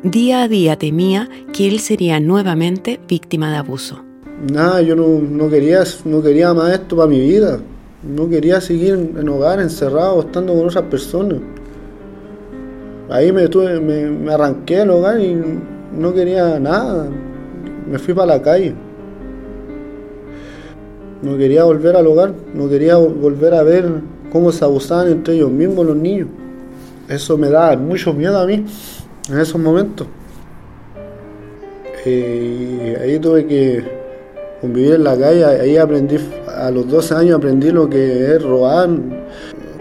Día 0.04 0.44
a 0.44 0.48
día 0.48 0.78
temía 0.78 1.30
que 1.52 1.68
él 1.68 1.80
sería 1.80 2.20
nuevamente 2.20 3.00
víctima 3.08 3.52
de 3.52 3.58
abuso. 3.58 4.04
Nada, 4.52 4.82
yo 4.82 4.96
no, 4.96 5.50
quería, 5.50 5.84
no 6.06 6.22
quería 6.22 6.54
más 6.54 6.74
esto 6.74 6.96
para 6.96 7.10
mi 7.10 7.20
vida. 7.20 7.60
No 8.04 8.30
quería 8.30 8.62
seguir 8.62 8.94
en, 8.94 9.28
hogar, 9.28 9.60
encerrado, 9.60 10.22
estando 10.22 10.54
con 10.54 10.68
otras 10.68 10.86
personas. 10.86 11.40
Ahí 13.10 13.32
me, 13.32 13.44
arranqué 14.32 14.78
del 14.78 14.92
hogar 14.92 15.20
y 15.20 15.36
no 15.98 16.14
quería 16.14 16.60
nada. 16.60 17.08
Me 17.90 17.98
fui 17.98 18.14
para 18.14 18.38
la 18.38 18.42
calle. 18.42 18.76
No 21.22 21.38
quería 21.38 21.64
volver 21.64 21.96
al 21.96 22.08
hogar, 22.08 22.34
no 22.54 22.70
quería 22.70 22.96
volver 22.96 23.54
a 23.54 23.64
ver 23.64 23.86
cómo 24.32 24.52
se 24.52 24.64
abusaban 24.64 25.10
entre 25.10 25.36
ellos 25.36 25.52
mismos 25.52 25.86
los 25.86 25.96
niños. 25.96 26.28
Eso 27.10 27.38
me 27.38 27.50
da 27.50 27.76
mucho 27.76 28.14
miedo 28.14 28.40
a 28.40 28.46
mí 28.46 28.64
en 29.30 29.40
esos 29.40 29.60
momentos. 29.60 30.08
Eh, 32.06 32.98
ahí 33.02 33.20
tuve 33.20 33.46
que 33.46 33.84
convivir 34.62 34.94
en 34.94 35.04
la 35.04 35.18
calle, 35.18 35.44
ahí 35.44 35.78
aprendí, 35.78 36.18
a 36.48 36.72
los 36.72 36.88
12 36.88 37.16
años 37.16 37.38
aprendí 37.38 37.72
lo 37.72 37.90
que 37.90 38.36
es 38.36 38.44
robar, 38.44 38.90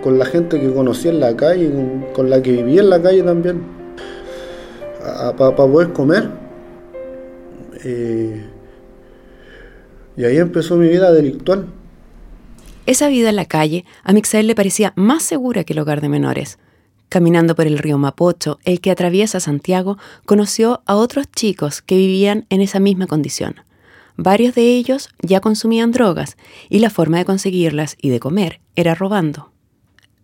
con 0.09 0.19
la 0.19 0.25
gente 0.25 0.59
que 0.59 0.73
conocí 0.73 1.09
en 1.09 1.21
la 1.21 1.37
calle, 1.37 1.71
con, 2.15 2.31
la 2.31 2.41
que 2.41 2.51
vivía 2.51 2.81
en 2.81 2.89
la 2.89 3.03
calle 3.03 3.23
también, 3.23 3.61
para 5.37 5.55
poder 5.55 5.93
comer. 5.93 6.31
Eh, 7.85 8.43
y 10.17 10.25
ahí 10.25 10.39
empezó 10.39 10.77
mi 10.77 10.89
vida 10.89 11.13
delictual. 11.13 11.67
Esa 12.87 13.09
vida 13.09 13.29
en 13.29 13.37
la 13.37 13.45
calle 13.45 13.85
a 14.03 14.15
Mixael 14.15 14.47
le 14.47 14.55
parecía 14.55 14.95
más 14.97 15.25
segura 15.25 15.65
que 15.65 15.75
el 15.75 15.81
hogar 15.81 16.01
de 16.01 16.09
menores. 16.09 16.59
Caminando 17.11 17.55
por 17.55 17.67
el 17.67 17.77
río 17.77 17.99
Mapocho, 17.99 18.61
el 18.65 18.81
que 18.81 18.91
atraviesa 18.91 19.41
Santiago, 19.41 19.99
conoció 20.25 20.81
a 20.87 20.97
otros 20.97 21.27
chicos 21.31 21.83
que 21.83 21.97
vivían 21.97 22.47
en 22.49 22.63
esa 22.63 22.81
misma 22.81 23.07
condición. 23.09 23.57
Varios 24.17 24.55
de 24.55 24.75
ellos 24.75 25.11
ya 25.21 25.41
consumían 25.41 25.93
drogas 25.93 26.39
y 26.71 26.79
la 26.79 26.89
forma 26.89 27.19
de 27.19 27.27
conseguirlas 27.27 27.99
y 28.01 28.09
de 28.09 28.21
comer 28.21 28.63
era 28.75 28.95
robando. 28.95 29.53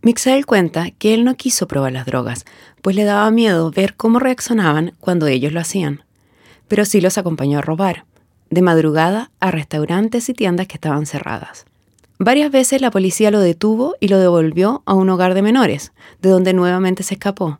Mixael 0.04 0.44
cuenta 0.44 0.90
que 0.90 1.14
él 1.14 1.24
no 1.24 1.34
quiso 1.34 1.66
probar 1.66 1.92
las 1.92 2.04
drogas, 2.04 2.44
pues 2.82 2.94
le 2.94 3.04
daba 3.04 3.30
miedo 3.30 3.70
ver 3.70 3.94
cómo 3.96 4.18
reaccionaban 4.18 4.92
cuando 5.00 5.28
ellos 5.28 5.54
lo 5.54 5.60
hacían. 5.60 6.04
Pero 6.68 6.84
sí 6.84 7.00
los 7.00 7.16
acompañó 7.16 7.60
a 7.60 7.62
robar, 7.62 8.04
de 8.50 8.60
madrugada 8.60 9.30
a 9.40 9.50
restaurantes 9.50 10.28
y 10.28 10.34
tiendas 10.34 10.66
que 10.66 10.74
estaban 10.74 11.06
cerradas. 11.06 11.64
Varias 12.18 12.52
veces 12.52 12.82
la 12.82 12.90
policía 12.90 13.30
lo 13.30 13.40
detuvo 13.40 13.94
y 13.98 14.08
lo 14.08 14.18
devolvió 14.18 14.82
a 14.84 14.92
un 14.92 15.08
hogar 15.08 15.32
de 15.32 15.40
menores, 15.40 15.92
de 16.20 16.28
donde 16.28 16.52
nuevamente 16.52 17.02
se 17.02 17.14
escapó. 17.14 17.58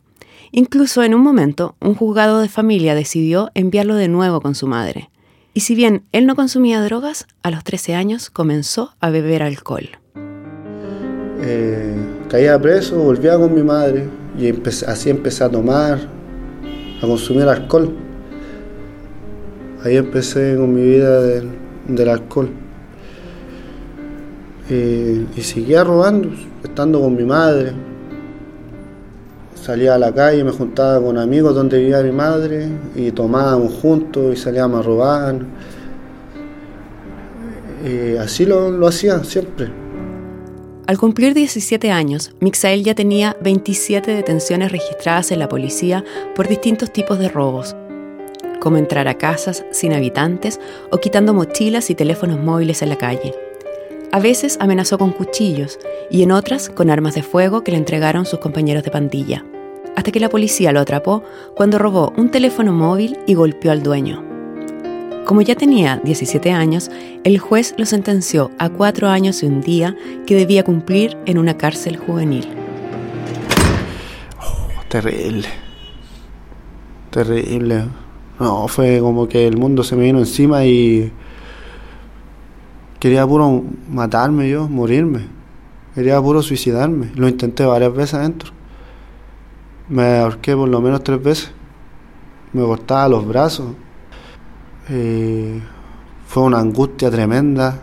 Incluso 0.51 1.01
en 1.01 1.15
un 1.15 1.21
momento, 1.21 1.75
un 1.81 1.95
juzgado 1.95 2.41
de 2.41 2.47
familia 2.47 2.93
decidió 2.93 3.49
enviarlo 3.55 3.95
de 3.95 4.07
nuevo 4.07 4.39
con 4.39 4.53
su 4.53 4.67
madre. 4.67 5.09
Y 5.55 5.61
si 5.61 5.73
bien 5.73 6.03
él 6.11 6.27
no 6.27 6.35
consumía 6.35 6.79
drogas, 6.83 7.25
a 7.41 7.49
los 7.49 7.63
13 7.63 7.95
años 7.95 8.29
comenzó 8.29 8.93
a 8.99 9.09
beber 9.09 9.41
alcohol. 9.41 9.89
Eh, 11.47 12.24
caía 12.29 12.59
preso, 12.59 12.97
volvía 12.97 13.37
con 13.37 13.53
mi 13.53 13.63
madre 13.63 14.07
y 14.37 14.53
así 14.87 15.09
empecé 15.09 15.43
a 15.43 15.49
tomar, 15.49 15.99
a 17.01 17.01
consumir 17.01 17.43
alcohol. 17.43 17.93
Ahí 19.83 19.97
empecé 19.97 20.55
con 20.57 20.73
mi 20.73 20.81
vida 20.81 21.21
del, 21.21 22.09
alcohol. 22.09 22.49
Y 24.69 25.41
seguía 25.41 25.83
robando, 25.83 26.29
estando 26.63 26.99
con 26.99 27.15
mi 27.15 27.23
madre. 27.23 27.73
Salía 29.53 29.95
a 29.95 29.97
la 29.97 30.11
calle, 30.13 30.43
me 30.43 30.51
juntaba 30.51 31.03
con 31.03 31.17
amigos 31.17 31.55
donde 31.55 31.79
vivía 31.79 32.01
mi 32.01 32.11
madre 32.11 32.67
y 32.95 33.11
tomábamos 33.11 33.73
juntos 33.73 34.33
y 34.33 34.35
salíamos 34.35 34.79
a 34.79 34.83
robar. 34.83 35.35
Así 38.19 38.45
lo 38.45 38.87
hacía 38.87 39.23
siempre. 39.23 39.84
Al 40.87 40.99
cumplir 40.99 41.33
17 41.33 41.89
años, 41.89 42.35
Mixael 42.41 42.83
ya 42.83 42.93
tenía 42.93 43.35
27 43.41 44.11
detenciones 44.11 44.71
registradas 44.71 45.31
en 45.31 45.39
la 45.39 45.49
policía 45.49 46.03
por 46.35 46.47
distintos 46.47 46.93
tipos 46.93 47.17
de 47.17 47.27
robos, 47.27 47.75
como 48.59 48.77
entrar 48.77 49.07
a 49.07 49.17
casas 49.17 49.65
sin 49.71 49.93
habitantes 49.93 50.59
o 50.91 50.97
quitando 50.99 51.33
mochilas 51.33 51.89
y 51.89 51.95
teléfonos 51.95 52.39
móviles 52.39 52.83
en 52.83 52.89
la 52.89 52.97
calle. 52.97 53.33
A 54.11 54.19
veces 54.19 54.57
amenazó 54.61 54.99
con 54.99 55.11
cuchillos 55.11 55.79
y 56.11 56.21
en 56.21 56.31
otras 56.31 56.69
con 56.69 56.91
armas 56.91 57.15
de 57.15 57.23
fuego 57.23 57.63
que 57.63 57.71
le 57.71 57.77
entregaron 57.77 58.27
sus 58.27 58.37
compañeros 58.37 58.83
de 58.83 58.91
pandilla, 58.91 59.43
hasta 59.95 60.11
que 60.11 60.19
la 60.19 60.29
policía 60.29 60.71
lo 60.71 60.81
atrapó 60.81 61.23
cuando 61.55 61.79
robó 61.79 62.13
un 62.15 62.29
teléfono 62.29 62.73
móvil 62.73 63.17
y 63.25 63.33
golpeó 63.33 63.71
al 63.71 63.81
dueño. 63.81 64.24
Como 65.25 65.41
ya 65.41 65.55
tenía 65.55 65.99
17 66.03 66.51
años, 66.51 66.91
el 67.23 67.39
juez 67.39 67.73
lo 67.79 67.87
sentenció 67.87 68.51
a 68.59 68.69
cuatro 68.69 69.09
años 69.09 69.41
y 69.41 69.47
un 69.47 69.59
día 69.59 69.97
que 70.27 70.35
debía 70.35 70.63
cumplir 70.63 71.17
en 71.25 71.39
una 71.39 71.57
cárcel 71.57 71.97
juvenil. 71.97 72.47
Oh, 74.39 74.83
terrible. 74.87 75.47
Terrible. 77.09 77.85
No, 78.39 78.67
fue 78.67 78.99
como 78.99 79.27
que 79.27 79.47
el 79.47 79.57
mundo 79.57 79.83
se 79.83 79.95
me 79.95 80.03
vino 80.03 80.19
encima 80.19 80.63
y 80.63 81.11
quería 82.99 83.25
puro 83.25 83.63
matarme 83.89 84.47
yo, 84.47 84.67
morirme. 84.67 85.21
Quería 85.95 86.21
puro 86.21 86.43
suicidarme. 86.43 87.09
Lo 87.15 87.27
intenté 87.27 87.65
varias 87.65 87.95
veces 87.95 88.13
adentro. 88.13 88.51
Me 89.89 90.19
ahorqué 90.19 90.55
por 90.55 90.69
lo 90.69 90.81
menos 90.81 91.03
tres 91.03 91.23
veces. 91.23 91.51
Me 92.53 92.61
cortaba 92.61 93.09
los 93.09 93.27
brazos 93.27 93.73
eh, 94.89 95.61
fue 96.27 96.43
una 96.43 96.59
angustia 96.59 97.09
tremenda 97.09 97.81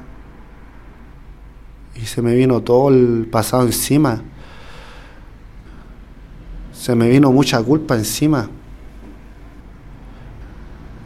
y 1.94 2.06
se 2.06 2.22
me 2.22 2.34
vino 2.34 2.60
todo 2.60 2.88
el 2.88 3.28
pasado 3.30 3.64
encima. 3.64 4.22
Se 6.72 6.94
me 6.94 7.08
vino 7.08 7.30
mucha 7.32 7.62
culpa 7.62 7.94
encima. 7.94 8.48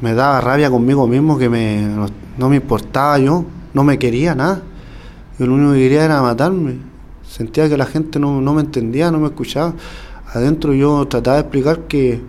Me 0.01 0.15
daba 0.15 0.41
rabia 0.41 0.71
conmigo 0.71 1.07
mismo 1.07 1.39
que 1.39 1.49
me, 1.49 1.83
no, 2.39 2.49
me 2.49 2.57
importaba 2.57 3.19
yo, 3.19 3.45
no 3.75 3.85
me 3.85 3.99
quería 3.99 4.35
nada. 4.35 4.63
Yo 5.39 5.47
lo 5.47 5.55
único 5.55 5.73
que 5.73 5.79
quería 5.81 6.05
era 6.05 6.23
matarme. 6.23 6.79
Sentía 7.23 7.69
que 7.69 7.77
la 7.77 7.87
gente 7.87 8.19
no, 8.19 8.41
no 8.41 8.55
me 8.55 8.63
entendía, 8.63 9.11
no 9.11 9.19
me 9.19 9.27
escuchaba. 9.27 9.75
Adentro 10.33 10.75
yo 10.75 11.07
trataba 11.09 11.37
de 11.37 11.43
explicar 11.43 11.81
que, 11.81 12.21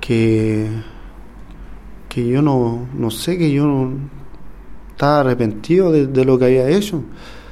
que 0.00 0.68
que 2.10 2.26
yo 2.26 2.42
no, 2.42 2.88
no 2.92 3.10
sé, 3.10 3.38
que 3.38 3.50
yo 3.50 3.64
no 3.64 4.10
estaba 4.90 5.20
arrepentido 5.20 5.92
de, 5.92 6.24
lo 6.26 6.38
que 6.38 6.44
había 6.46 6.68
hecho. 6.68 7.02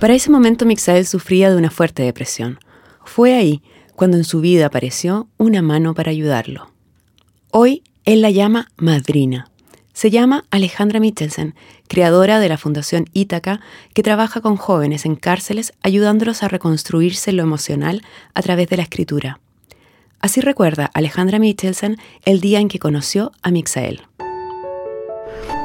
Para 0.01 0.15
ese 0.15 0.31
momento 0.31 0.67
Mixael 0.67 1.07
sufría 1.07 1.51
de 1.51 1.57
una 1.57 1.71
fuerte 1.71 2.03
depresión. 2.03 2.59
Fue 3.05 3.35
ahí 3.35 3.63
cuando 3.95 4.19
en 4.19 4.25
su 4.25 4.43
vida 4.43 4.67
apareció 4.67 5.29
una 5.39 5.63
mano 5.63 5.95
para 5.95 6.11
ayudarlo. 6.11 6.71
Hoy 7.51 7.83
él 8.05 8.21
la 8.21 8.31
llama 8.31 8.69
madrina. 8.77 9.49
Se 9.93 10.11
llama 10.11 10.45
Alejandra 10.51 11.01
Michelsen, 11.01 11.55
creadora 11.89 12.39
de 12.39 12.49
la 12.49 12.59
Fundación 12.59 13.07
Ítaca, 13.13 13.61
que 13.95 14.03
trabaja 14.03 14.41
con 14.41 14.57
jóvenes 14.57 15.07
en 15.07 15.17
cárceles 15.17 15.73
ayudándolos 15.83 16.43
a 16.43 16.49
reconstruirse 16.49 17.33
lo 17.33 17.43
emocional 17.43 18.03
a 18.35 18.43
través 18.43 18.69
de 18.69 18.77
la 18.77 18.83
escritura. 18.83 19.41
Así 20.21 20.41
recuerda 20.41 20.91
Alejandra 20.95 21.39
Michelsen 21.39 21.97
el 22.25 22.41
día 22.41 22.61
en 22.61 22.69
que 22.69 22.79
conoció 22.79 23.33
a 23.43 23.51
Mixael. 23.51 24.03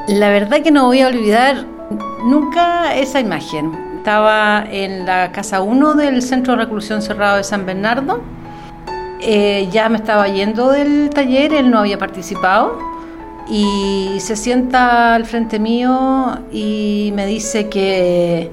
La 0.08 0.30
verdad 0.30 0.62
que 0.62 0.72
no 0.72 0.88
voy 0.88 1.00
a 1.00 1.08
olvidar 1.08 1.66
nunca 2.26 2.94
esa 2.94 3.22
imagen. 3.22 3.72
Estaba 3.98 4.66
en 4.70 5.06
la 5.06 5.32
casa 5.32 5.62
1 5.62 5.94
del 5.94 6.22
Centro 6.22 6.58
de 6.58 6.64
Reclusión 6.64 7.02
Cerrado 7.02 7.38
de 7.38 7.44
San 7.46 7.66
Bernardo. 7.66 8.22
eh, 9.22 9.70
ya 9.72 9.88
me 9.88 9.96
estaba 9.96 10.28
yendo 10.28 10.70
del 10.72 11.10
taller, 11.10 11.54
él 11.54 11.72
no 11.72 11.80
había 11.80 11.98
participado 11.98 12.78
y 13.50 14.18
se 14.20 14.36
sienta 14.36 15.16
al 15.16 15.26
frente 15.26 15.60
mío 15.60 16.40
y 16.52 17.14
me 17.16 17.26
dice 17.26 17.70
que 17.70 18.52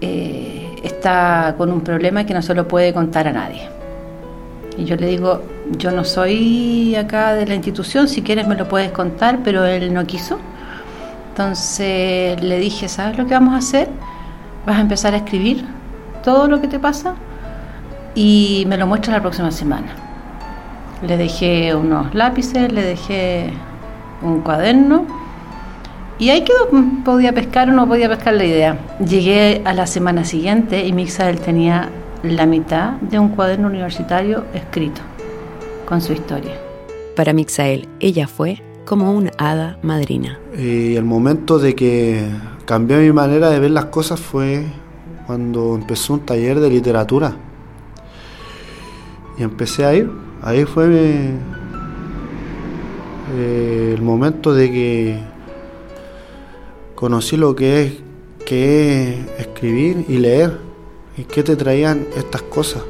eh, 0.00 0.76
está 0.82 1.54
con 1.56 1.70
un 1.70 1.82
problema 1.82 2.26
que 2.26 2.34
no 2.34 2.42
se 2.42 2.54
lo 2.54 2.66
puede 2.66 2.92
contar 2.92 3.28
a 3.28 3.32
nadie. 3.32 3.68
Y 4.76 4.84
yo 4.84 4.96
le 4.96 5.06
digo, 5.06 5.42
yo 5.78 5.92
no 5.92 6.04
soy 6.04 6.96
acá 6.96 7.34
de 7.34 7.46
la 7.46 7.54
institución, 7.54 8.08
si 8.08 8.22
quieres 8.22 8.48
me 8.48 8.56
lo 8.56 8.68
puedes 8.68 8.90
contar, 8.90 9.38
pero 9.44 9.64
él 9.64 9.94
no 9.94 10.04
quiso. 10.06 10.38
Entonces 11.40 12.42
le 12.42 12.58
dije, 12.58 12.86
¿sabes 12.86 13.16
lo 13.16 13.26
que 13.26 13.32
vamos 13.32 13.54
a 13.54 13.56
hacer? 13.56 13.88
Vas 14.66 14.76
a 14.76 14.80
empezar 14.82 15.14
a 15.14 15.16
escribir 15.16 15.64
todo 16.22 16.48
lo 16.48 16.60
que 16.60 16.68
te 16.68 16.78
pasa 16.78 17.14
y 18.14 18.66
me 18.68 18.76
lo 18.76 18.86
muestra 18.86 19.14
la 19.14 19.22
próxima 19.22 19.50
semana. 19.50 19.86
Le 21.00 21.16
dejé 21.16 21.74
unos 21.74 22.14
lápices, 22.14 22.70
le 22.70 22.82
dejé 22.82 23.54
un 24.20 24.42
cuaderno 24.42 25.06
y 26.18 26.28
ahí 26.28 26.44
quedó, 26.44 26.68
podía 27.06 27.32
pescar 27.32 27.70
o 27.70 27.72
no 27.72 27.88
podía 27.88 28.10
pescar 28.10 28.34
la 28.34 28.44
idea. 28.44 28.76
Llegué 28.98 29.62
a 29.64 29.72
la 29.72 29.86
semana 29.86 30.26
siguiente 30.26 30.86
y 30.86 30.92
Mixael 30.92 31.40
tenía 31.40 31.88
la 32.22 32.44
mitad 32.44 32.90
de 33.00 33.18
un 33.18 33.30
cuaderno 33.30 33.68
universitario 33.68 34.44
escrito 34.52 35.00
con 35.86 36.02
su 36.02 36.12
historia. 36.12 36.52
Para 37.16 37.32
Mixael, 37.32 37.88
ella 37.98 38.28
fue 38.28 38.62
como 38.90 39.12
una 39.12 39.30
hada 39.38 39.78
madrina. 39.84 40.40
Y 40.58 40.96
el 40.96 41.04
momento 41.04 41.60
de 41.60 41.76
que 41.76 42.26
cambió 42.64 42.98
mi 42.98 43.12
manera 43.12 43.48
de 43.48 43.60
ver 43.60 43.70
las 43.70 43.84
cosas 43.84 44.18
fue 44.18 44.64
cuando 45.28 45.76
empezó 45.76 46.14
un 46.14 46.26
taller 46.26 46.58
de 46.58 46.70
literatura. 46.70 47.36
Y 49.38 49.44
empecé 49.44 49.84
a 49.84 49.94
ir. 49.94 50.10
Ahí 50.42 50.64
fue 50.64 50.88
eh, 53.36 53.94
el 53.96 54.02
momento 54.02 54.52
de 54.52 54.72
que 54.72 55.20
conocí 56.96 57.36
lo 57.36 57.54
que 57.54 57.82
es, 57.84 57.92
escribir 59.38 60.04
y 60.08 60.18
leer 60.18 60.58
y 61.16 61.22
qué 61.22 61.44
te 61.44 61.54
traían 61.54 62.08
estas 62.16 62.42
cosas 62.42 62.82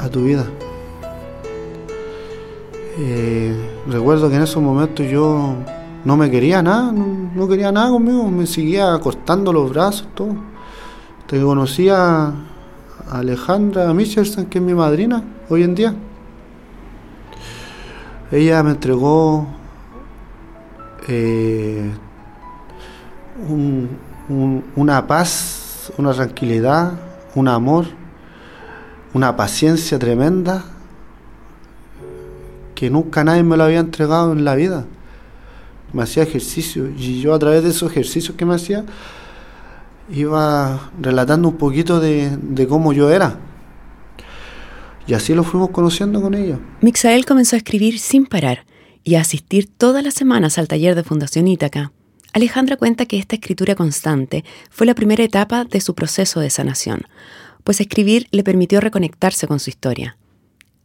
a 0.00 0.08
tu 0.08 0.24
vida. 0.24 0.46
Eh, 2.98 3.71
recuerdo 3.86 4.28
que 4.28 4.36
en 4.36 4.42
esos 4.42 4.62
momentos 4.62 5.06
yo 5.08 5.56
no 6.04 6.16
me 6.16 6.30
quería 6.30 6.62
nada, 6.62 6.92
no, 6.92 7.48
quería 7.48 7.72
nada 7.72 7.90
conmigo, 7.90 8.28
me 8.30 8.46
seguía 8.46 8.98
cortando 8.98 9.52
los 9.52 9.70
brazos, 9.70 10.08
todo. 10.14 10.36
Te 11.26 11.40
conocí 11.40 11.88
a 11.88 12.32
Alejandra 13.10 13.92
Michelson, 13.94 14.46
que 14.46 14.58
es 14.58 14.64
mi 14.64 14.74
madrina 14.74 15.22
hoy 15.48 15.62
en 15.62 15.74
día. 15.74 15.94
Ella 18.30 18.62
me 18.62 18.70
entregó 18.70 19.46
eh, 21.08 21.90
una 24.76 25.06
paz, 25.06 25.92
una 25.98 26.12
tranquilidad, 26.12 26.92
un 27.34 27.48
amor, 27.48 27.86
una 29.14 29.36
paciencia 29.36 29.98
tremenda 29.98 30.64
que 32.82 32.90
nunca 32.90 33.22
nadie 33.22 33.44
me 33.44 33.56
lo 33.56 33.62
había 33.62 33.78
entregado 33.78 34.32
en 34.32 34.44
la 34.44 34.56
vida. 34.56 34.86
Me 35.92 36.02
hacía 36.02 36.24
ejercicio 36.24 36.90
y 36.90 37.20
yo 37.20 37.32
a 37.32 37.38
través 37.38 37.62
de 37.62 37.70
esos 37.70 37.88
ejercicios 37.88 38.36
que 38.36 38.44
me 38.44 38.56
hacía 38.56 38.84
iba 40.12 40.90
relatando 41.00 41.46
un 41.46 41.58
poquito 41.58 42.00
de, 42.00 42.36
de 42.36 42.66
cómo 42.66 42.92
yo 42.92 43.08
era. 43.08 43.38
Y 45.06 45.14
así 45.14 45.32
lo 45.32 45.44
fuimos 45.44 45.70
conociendo 45.70 46.20
con 46.20 46.34
ella. 46.34 46.58
Mixael 46.80 47.24
comenzó 47.24 47.54
a 47.54 47.58
escribir 47.58 48.00
sin 48.00 48.26
parar 48.26 48.66
y 49.04 49.14
a 49.14 49.20
asistir 49.20 49.68
todas 49.68 50.02
las 50.02 50.14
semanas 50.14 50.58
al 50.58 50.66
taller 50.66 50.96
de 50.96 51.04
Fundación 51.04 51.46
Ítaca. 51.46 51.92
Alejandra 52.32 52.76
cuenta 52.76 53.06
que 53.06 53.16
esta 53.16 53.36
escritura 53.36 53.76
constante 53.76 54.44
fue 54.70 54.88
la 54.88 54.96
primera 54.96 55.22
etapa 55.22 55.64
de 55.64 55.80
su 55.80 55.94
proceso 55.94 56.40
de 56.40 56.50
sanación, 56.50 57.02
pues 57.62 57.80
escribir 57.80 58.26
le 58.32 58.42
permitió 58.42 58.80
reconectarse 58.80 59.46
con 59.46 59.60
su 59.60 59.70
historia. 59.70 60.16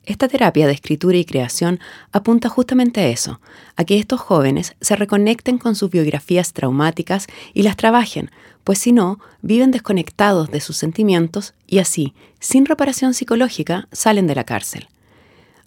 Esta 0.08 0.30
terapia 0.30 0.68
de 0.68 0.72
escritura 0.72 1.18
y 1.18 1.26
creación 1.26 1.82
apunta 2.14 2.48
justamente 2.48 3.02
a 3.02 3.08
eso, 3.08 3.42
a 3.76 3.84
que 3.84 4.00
estos 4.00 4.22
jóvenes 4.22 4.74
se 4.80 4.96
reconecten 4.96 5.58
con 5.58 5.76
sus 5.76 5.92
biografías 5.92 6.54
traumáticas 6.54 7.28
y 7.54 7.64
las 7.64 7.76
trabajen, 7.76 8.32
pues 8.64 8.80
si 8.80 8.94
no, 8.94 9.20
viven 9.42 9.72
desconectados 9.72 10.50
de 10.50 10.62
sus 10.62 10.78
sentimientos 10.78 11.56
y 11.68 11.80
así, 11.80 12.14
sin 12.40 12.66
reparación 12.66 13.14
psicológica, 13.14 13.90
salen 13.92 14.28
de 14.28 14.36
la 14.36 14.46
cárcel. 14.46 14.88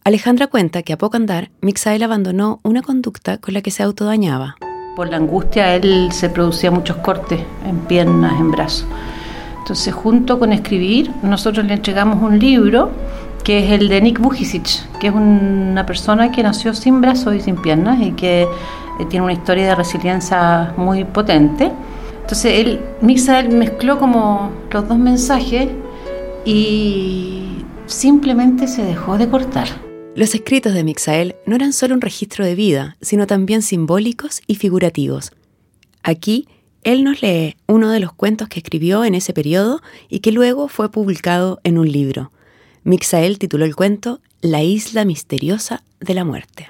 Alejandra 0.04 0.46
cuenta 0.46 0.82
que 0.84 0.94
a 0.94 0.98
poco 0.98 1.18
andar, 1.18 1.50
Mixael 1.60 2.02
abandonó 2.02 2.60
una 2.62 2.80
conducta 2.80 3.36
con 3.36 3.52
la 3.52 3.60
que 3.60 3.70
se 3.70 3.82
autodañaba. 3.82 4.56
Por 4.96 5.10
la 5.10 5.18
angustia 5.18 5.76
él 5.76 6.08
se 6.12 6.30
producía 6.30 6.70
muchos 6.70 6.96
cortes 6.96 7.44
en 7.66 7.78
piernas, 7.80 8.40
en 8.40 8.50
brazos. 8.50 8.86
Entonces, 9.58 9.92
junto 9.92 10.38
con 10.38 10.54
escribir, 10.54 11.10
nosotros 11.22 11.66
le 11.66 11.74
entregamos 11.74 12.22
un 12.22 12.38
libro 12.38 12.90
que 13.42 13.64
es 13.64 13.70
el 13.70 13.88
de 13.88 14.00
Nick 14.00 14.18
Bujicic, 14.18 14.98
que 14.98 15.08
es 15.08 15.14
una 15.14 15.86
persona 15.86 16.30
que 16.30 16.42
nació 16.42 16.74
sin 16.74 17.00
brazos 17.00 17.34
y 17.34 17.40
sin 17.40 17.56
piernas 17.56 18.00
y 18.00 18.12
que 18.12 18.42
eh, 18.42 18.46
tiene 19.08 19.24
una 19.24 19.32
historia 19.32 19.66
de 19.66 19.74
resiliencia 19.74 20.74
muy 20.76 21.04
potente. 21.04 21.72
Entonces, 22.20 22.60
él, 22.60 22.80
Mixael 23.00 23.48
mezcló 23.50 23.98
como 23.98 24.52
los 24.70 24.86
dos 24.88 24.98
mensajes 24.98 25.68
y 26.44 27.64
simplemente 27.86 28.68
se 28.68 28.84
dejó 28.84 29.18
de 29.18 29.28
cortar. 29.28 29.68
Los 30.14 30.34
escritos 30.34 30.74
de 30.74 30.84
Mixael 30.84 31.36
no 31.46 31.56
eran 31.56 31.72
solo 31.72 31.94
un 31.94 32.00
registro 32.00 32.44
de 32.44 32.54
vida, 32.54 32.96
sino 33.00 33.26
también 33.26 33.62
simbólicos 33.62 34.42
y 34.46 34.56
figurativos. 34.56 35.32
Aquí, 36.02 36.48
él 36.82 37.04
nos 37.04 37.22
lee 37.22 37.56
uno 37.66 37.90
de 37.90 38.00
los 38.00 38.12
cuentos 38.12 38.48
que 38.48 38.60
escribió 38.60 39.04
en 39.04 39.14
ese 39.14 39.32
periodo 39.32 39.80
y 40.08 40.20
que 40.20 40.32
luego 40.32 40.68
fue 40.68 40.90
publicado 40.90 41.60
en 41.62 41.78
un 41.78 41.90
libro. 41.90 42.32
Mixael 42.82 43.38
tituló 43.38 43.66
el 43.66 43.76
cuento 43.76 44.20
La 44.40 44.62
isla 44.62 45.04
misteriosa 45.04 45.82
de 46.00 46.14
la 46.14 46.24
muerte. 46.24 46.66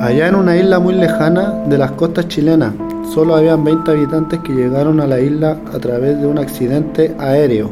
Allá 0.00 0.28
en 0.28 0.34
una 0.34 0.56
isla 0.56 0.78
muy 0.78 0.94
lejana 0.94 1.50
de 1.66 1.76
las 1.76 1.92
costas 1.92 2.28
chilenas, 2.28 2.72
solo 3.12 3.36
habían 3.36 3.64
20 3.64 3.90
habitantes 3.90 4.40
que 4.40 4.54
llegaron 4.54 5.00
a 5.00 5.06
la 5.06 5.20
isla 5.20 5.60
a 5.74 5.78
través 5.78 6.18
de 6.18 6.26
un 6.26 6.38
accidente 6.38 7.14
aéreo. 7.18 7.70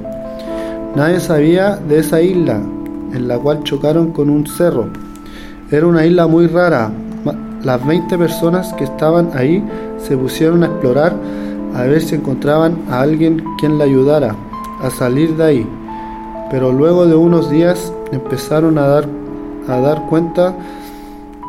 Nadie 0.95 1.21
sabía 1.21 1.77
de 1.77 2.01
esa 2.01 2.21
isla, 2.21 2.57
en 3.15 3.29
la 3.29 3.39
cual 3.39 3.65
chocaron 3.65 4.13
con 4.13 4.29
un 4.29 4.47
cerro. 4.47 4.91
Era 5.71 5.87
una 5.87 6.05
isla 6.05 6.27
muy 6.27 6.49
rara. 6.49 6.93
Las 7.63 7.87
20 7.87 8.19
personas 8.19 8.75
que 8.75 8.85
estaban 8.85 9.31
ahí 9.35 9.65
se 9.97 10.19
pusieron 10.19 10.63
a 10.63 10.67
explorar 10.67 11.17
a 11.75 11.85
ver 11.85 12.03
si 12.03 12.15
encontraban 12.15 12.77
a 12.91 13.01
alguien 13.01 13.43
quien 13.59 13.79
la 13.79 13.85
ayudara 13.85 14.37
a 14.83 14.91
salir 14.91 15.35
de 15.37 15.45
ahí. 15.45 15.67
Pero 16.51 16.73
luego 16.73 17.07
de 17.07 17.15
unos 17.15 17.51
días 17.51 17.93
empezaron 18.13 18.79
a 18.79 18.87
dar, 18.87 19.09
a 19.69 19.79
dar 19.81 20.07
cuenta 20.09 20.55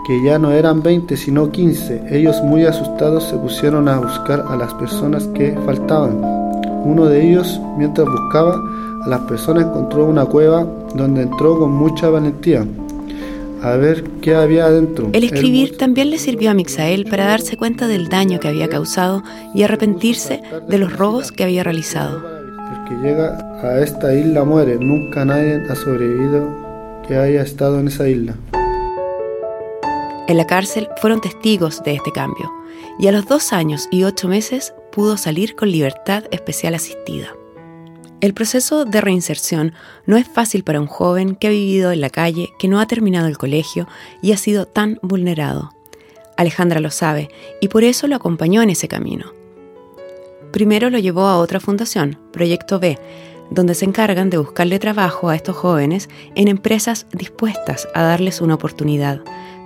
que 0.08 0.24
ya 0.24 0.38
no 0.38 0.52
eran 0.52 0.84
20 0.84 1.18
sino 1.18 1.52
15. 1.52 2.04
Ellos 2.12 2.42
muy 2.44 2.66
asustados 2.66 3.24
se 3.24 3.38
pusieron 3.38 3.88
a 3.88 4.00
buscar 4.00 4.46
a 4.48 4.56
las 4.56 4.74
personas 4.76 5.28
que 5.34 5.58
faltaban. 5.66 6.22
Uno 6.86 7.06
de 7.06 7.28
ellos, 7.28 7.60
mientras 7.78 8.08
buscaba, 8.08 8.62
las 9.08 9.22
personas 9.22 9.66
encontró 9.66 10.06
una 10.06 10.26
cueva 10.26 10.66
donde 10.94 11.24
entró 11.24 11.58
con 11.60 11.72
mucha 11.72 12.10
valentía 12.10 12.66
a 13.66 13.78
ver 13.78 14.04
qué 14.22 14.36
había 14.36 14.66
adentro. 14.66 15.10
El 15.12 15.24
escribir 15.24 15.76
también 15.78 16.12
le 16.12 16.20
sirvió 16.20 16.52
a 16.52 16.54
Mixael 16.54 17.06
para 17.06 17.26
darse 17.26 17.58
cuenta 17.58 17.88
del 17.88 18.10
daño 18.10 18.40
que 18.40 18.48
había 18.48 18.70
causado 18.70 19.24
y 19.56 19.64
arrepentirse 19.64 20.42
de 20.68 20.78
los 20.78 20.96
robos 20.96 21.32
que 21.32 21.44
había 21.44 21.64
realizado. 21.64 22.35
Que 22.88 22.96
llega 22.96 23.38
a 23.64 23.80
esta 23.80 24.14
isla 24.14 24.44
muere, 24.44 24.78
nunca 24.78 25.26
nadie 25.26 25.64
ha 25.70 25.76
sobrevivido 25.76 27.02
que 27.08 27.18
haya 27.18 27.42
estado 27.42 27.80
en 27.80 27.88
esa 27.88 28.08
isla. 28.08 28.36
En 30.28 30.38
la 30.38 30.46
cárcel 30.46 30.88
fueron 31.02 31.22
testigos 31.22 31.84
de 31.84 31.96
este 31.96 32.12
cambio 32.12 32.52
y 33.00 33.08
a 33.08 33.12
los 33.12 33.28
dos 33.28 33.54
años 33.54 33.88
y 33.92 34.04
ocho 34.04 34.28
meses 34.28 34.74
pudo 34.92 35.18
salir 35.18 35.56
con 35.56 35.72
libertad 35.72 36.26
especial 36.32 36.76
asistida. 36.76 37.34
El 38.22 38.34
proceso 38.34 38.86
de 38.86 39.02
reinserción 39.02 39.74
no 40.06 40.18
es 40.18 40.28
fácil 40.28 40.64
para 40.64 40.80
un 40.80 40.88
joven 40.88 41.36
que 41.36 41.48
ha 41.48 41.52
vivido 41.52 41.92
en 41.92 42.02
la 42.02 42.10
calle, 42.10 42.50
que 42.58 42.68
no 42.68 42.80
ha 42.80 42.88
terminado 42.88 43.28
el 43.28 43.38
colegio 43.38 43.88
y 44.22 44.32
ha 44.32 44.38
sido 44.38 44.66
tan 44.66 45.00
vulnerado. 45.02 45.74
Alejandra 46.38 46.80
lo 46.80 46.92
sabe 46.92 47.30
y 47.62 47.68
por 47.68 47.84
eso 47.84 48.08
lo 48.08 48.16
acompañó 48.16 48.62
en 48.62 48.70
ese 48.70 48.88
camino. 48.88 49.45
Primero 50.56 50.90
lo 50.90 51.00
llevó 51.00 51.28
a 51.28 51.36
otra 51.36 51.60
fundación, 51.60 52.18
Proyecto 52.32 52.80
B, 52.80 52.98
donde 53.52 53.76
se 53.76 53.84
encargan 53.84 54.30
de 54.30 54.38
buscarle 54.38 54.80
trabajo 54.80 55.28
a 55.28 55.36
estos 55.36 55.58
jóvenes 55.58 56.08
en 56.36 56.48
empresas 56.48 57.08
dispuestas 57.12 57.90
a 57.94 58.04
darles 58.04 58.40
una 58.40 58.54
oportunidad, 58.56 59.20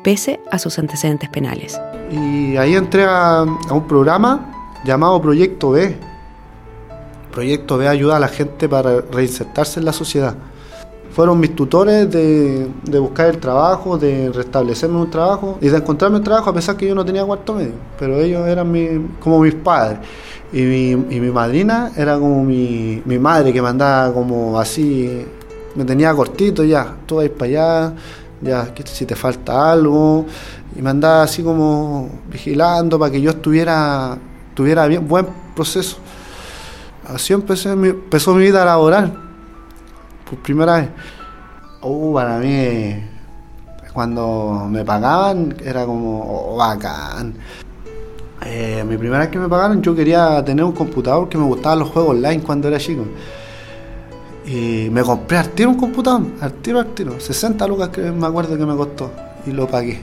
pese 0.03 0.39
a 0.49 0.57
sus 0.57 0.79
antecedentes 0.79 1.29
penales. 1.29 1.79
Y 2.09 2.57
ahí 2.57 2.73
entré 2.73 3.03
a, 3.03 3.41
a 3.41 3.71
un 3.71 3.87
programa 3.87 4.79
llamado 4.83 5.21
Proyecto 5.21 5.69
B, 5.69 5.95
Proyecto 7.31 7.77
B 7.77 7.87
ayuda 7.87 8.17
a 8.17 8.19
la 8.19 8.27
gente 8.27 8.67
para 8.67 9.01
reinsertarse 9.01 9.79
en 9.79 9.85
la 9.85 9.93
sociedad. 9.93 10.37
Fueron 11.11 11.39
mis 11.39 11.55
tutores 11.55 12.09
de, 12.09 12.69
buscar 12.99 13.29
el 13.29 13.37
trabajo, 13.39 13.97
de 13.97 14.31
restablecerme 14.31 14.97
un 14.97 15.09
trabajo 15.09 15.57
y 15.61 15.69
de 15.69 15.77
encontrarme 15.77 16.17
un 16.17 16.23
trabajo 16.23 16.49
a 16.49 16.53
pesar 16.53 16.77
que 16.77 16.87
yo 16.87 16.95
no 16.95 17.03
tenía 17.03 17.25
cuarto 17.25 17.53
medio, 17.53 17.73
pero 17.97 18.19
ellos 18.19 18.47
eran 18.47 19.17
como 19.19 19.39
mis 19.39 19.55
padres. 19.55 19.99
Y 20.51 20.61
mi, 20.61 20.89
y 20.91 21.19
mi 21.19 21.29
madrina 21.31 21.91
era 21.95 22.17
como 22.17 22.43
mi, 22.43 23.01
mi 23.05 23.19
madre 23.19 23.53
que 23.53 23.61
me 23.61 23.67
andaba 23.67 24.11
como 24.13 24.59
así, 24.59 25.25
me 25.75 25.85
tenía 25.85 26.13
cortito 26.13 26.63
ya, 26.63 26.95
tú 27.05 27.17
vas 27.17 27.29
para 27.29 27.45
allá, 27.45 27.93
ya 28.41 28.73
si 28.85 29.05
te 29.05 29.15
falta 29.15 29.71
algo, 29.71 30.25
y 30.75 30.81
me 30.81 30.89
andaba 30.89 31.23
así 31.23 31.43
como 31.43 32.09
vigilando 32.31 32.97
para 32.97 33.11
que 33.11 33.21
yo 33.21 33.31
estuviera, 33.31 34.17
tuviera 34.53 34.87
bien, 34.87 35.07
buen 35.07 35.27
proceso. 35.55 35.97
Así 37.07 37.33
empecé, 37.33 37.71
empezó 37.71 38.33
mi 38.35 38.43
vida 38.43 38.63
laboral 38.65 39.28
por 40.29 40.39
primera 40.39 40.77
vez. 40.77 40.89
Uh, 41.81 42.13
para 42.13 42.37
mí, 42.37 43.03
cuando 43.93 44.67
me 44.69 44.85
pagaban, 44.85 45.55
era 45.63 45.85
como 45.85 46.53
oh, 46.53 46.57
bacán. 46.57 47.33
Eh, 48.45 48.85
mi 48.87 48.97
primera 48.97 49.19
vez 49.19 49.29
que 49.29 49.39
me 49.39 49.49
pagaron, 49.49 49.81
yo 49.81 49.95
quería 49.95 50.43
tener 50.45 50.63
un 50.63 50.71
computador 50.71 51.27
que 51.27 51.37
me 51.37 51.45
gustaban 51.45 51.79
los 51.79 51.89
juegos 51.89 52.11
online 52.11 52.41
cuando 52.41 52.67
era 52.67 52.77
chico. 52.77 53.05
Y 54.45 54.89
me 54.91 55.03
compré 55.03 55.37
al 55.37 55.49
tiro 55.49 55.69
un 55.69 55.77
computador, 55.77 56.23
al 56.41 56.53
tiro, 56.53 56.79
al 56.79 56.87
tiro. 56.93 57.19
60 57.19 57.67
lucas 57.67 57.89
que 57.89 58.01
me 58.01 58.27
acuerdo 58.27 58.57
que 58.57 58.65
me 58.65 58.75
costó. 58.75 59.11
Y 59.45 59.51
lo 59.51 59.67
pagué. 59.67 59.99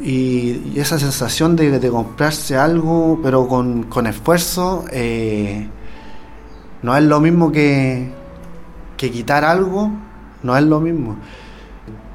Y, 0.00 0.78
esa 0.78 0.98
sensación 0.98 1.56
de, 1.56 1.90
comprarse 1.90 2.56
algo, 2.56 3.18
pero 3.22 3.48
con, 3.48 3.84
con 3.84 4.06
esfuerzo, 4.06 4.84
eh, 4.92 5.68
no 6.82 6.96
es 6.96 7.02
lo 7.02 7.20
mismo 7.20 7.50
que, 7.50 8.12
que 8.98 9.10
quitar 9.10 9.44
algo 9.44 9.90
no 10.42 10.56
es 10.56 10.64
lo 10.64 10.80
mismo. 10.80 11.16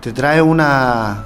Te 0.02 0.12
trae 0.12 0.42
una, 0.42 1.26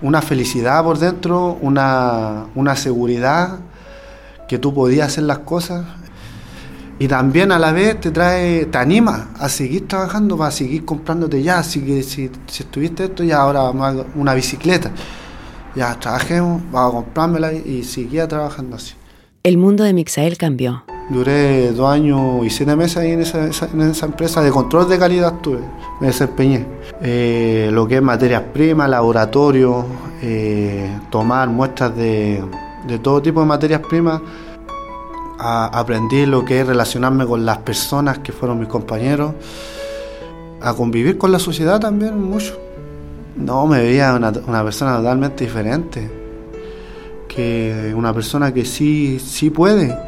una 0.00 0.22
felicidad 0.22 0.82
por 0.82 0.98
dentro, 0.98 1.58
una, 1.60 2.46
una 2.54 2.76
seguridad 2.76 3.58
que 4.48 4.58
tú 4.58 4.72
podías 4.72 5.08
hacer 5.08 5.24
las 5.24 5.40
cosas 5.40 5.84
y 6.98 7.08
también 7.08 7.52
a 7.52 7.58
la 7.58 7.72
vez 7.72 8.00
te 8.00 8.10
trae, 8.10 8.66
te 8.66 8.78
anima 8.78 9.28
a 9.38 9.50
seguir 9.50 9.86
trabajando, 9.86 10.38
para 10.38 10.50
seguir 10.50 10.84
comprándote 10.86 11.42
ya, 11.42 11.58
así 11.58 11.82
que 11.82 12.02
si, 12.02 12.30
si 12.46 12.62
estuviste 12.62 13.04
esto 13.04 13.22
ya 13.22 13.38
ahora 13.38 13.70
una 14.14 14.32
bicicleta, 14.32 14.90
ya 15.74 15.98
trabajemos, 16.00 16.62
vamos 16.70 16.92
a 16.92 17.04
comprármela 17.04 17.52
y 17.52 17.84
seguía 17.84 18.26
trabajando 18.26 18.76
así. 18.76 18.94
El 19.42 19.58
mundo 19.58 19.84
de 19.84 19.92
Mixael 19.92 20.38
cambió. 20.38 20.84
Duré 21.08 21.70
dos 21.70 21.88
años 21.88 22.44
y 22.44 22.50
siete 22.50 22.74
meses 22.74 22.96
ahí 22.96 23.12
en 23.12 23.20
esa, 23.20 24.06
empresa 24.06 24.42
de 24.42 24.50
control 24.50 24.88
de 24.88 24.98
calidad 24.98 25.34
tuve, 25.40 25.60
me 26.00 26.08
desempeñé. 26.08 26.66
Eh, 27.00 27.70
lo 27.72 27.86
que 27.86 27.96
es 27.96 28.02
materias 28.02 28.42
primas, 28.52 28.90
laboratorio, 28.90 29.86
eh, 30.20 30.98
tomar 31.08 31.48
muestras 31.48 31.94
de, 31.96 32.42
de, 32.88 32.98
todo 32.98 33.22
tipo 33.22 33.40
de 33.40 33.46
materias 33.46 33.82
primas. 33.88 34.20
aprendí 35.38 36.26
lo 36.26 36.44
que 36.44 36.60
es 36.60 36.66
relacionarme 36.66 37.24
con 37.24 37.46
las 37.46 37.58
personas 37.58 38.18
que 38.18 38.32
fueron 38.32 38.58
mis 38.58 38.68
compañeros, 38.68 39.32
a 40.60 40.74
convivir 40.74 41.18
con 41.18 41.30
la 41.30 41.38
sociedad 41.38 41.78
también 41.78 42.20
mucho. 42.20 42.58
No, 43.36 43.64
me 43.68 43.78
veía 43.80 44.12
una, 44.14 44.32
una 44.48 44.64
persona 44.64 44.96
totalmente 44.96 45.44
diferente, 45.44 46.10
que 47.28 47.94
una 47.96 48.12
persona 48.12 48.52
que 48.52 48.64
sí, 48.64 49.20
sí 49.20 49.50
puede 49.50 50.05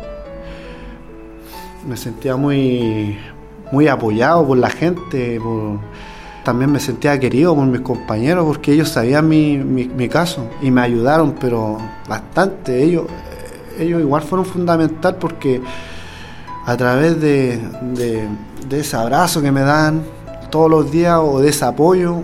me 1.88 1.96
sentía 1.96 2.36
muy, 2.36 3.18
muy 3.72 3.88
apoyado 3.88 4.46
por 4.46 4.58
la 4.58 4.70
gente, 4.70 5.40
también 6.44 6.70
me 6.70 6.80
sentía 6.80 7.18
querido 7.18 7.54
por 7.54 7.66
mis 7.66 7.80
compañeros 7.80 8.44
porque 8.46 8.72
ellos 8.72 8.90
sabían 8.90 9.28
mi, 9.28 10.08
caso 10.08 10.48
y 10.62 10.70
me 10.70 10.82
ayudaron, 10.82 11.34
pero 11.40 11.78
bastante. 12.08 12.82
Ellos, 12.82 13.06
ellos 13.78 14.00
igual 14.00 14.22
fueron 14.22 14.46
fundamental 14.46 15.16
porque 15.16 15.60
a 16.66 16.76
través 16.76 17.20
de, 17.20 17.58
ese 18.70 18.96
abrazo 18.96 19.40
que 19.40 19.50
me 19.50 19.62
dan 19.62 20.02
todos 20.50 20.70
los 20.70 20.90
días 20.90 21.18
o 21.22 21.40
de 21.40 21.48
ese 21.48 21.64
apoyo, 21.64 22.22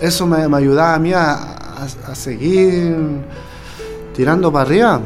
eso 0.00 0.26
me, 0.26 0.56
ayudaba 0.56 0.94
a 0.94 0.98
mí 0.98 1.12
a 1.12 2.14
seguir 2.14 2.96
tirando 4.14 4.52
para 4.52 4.64
arriba 4.64 5.00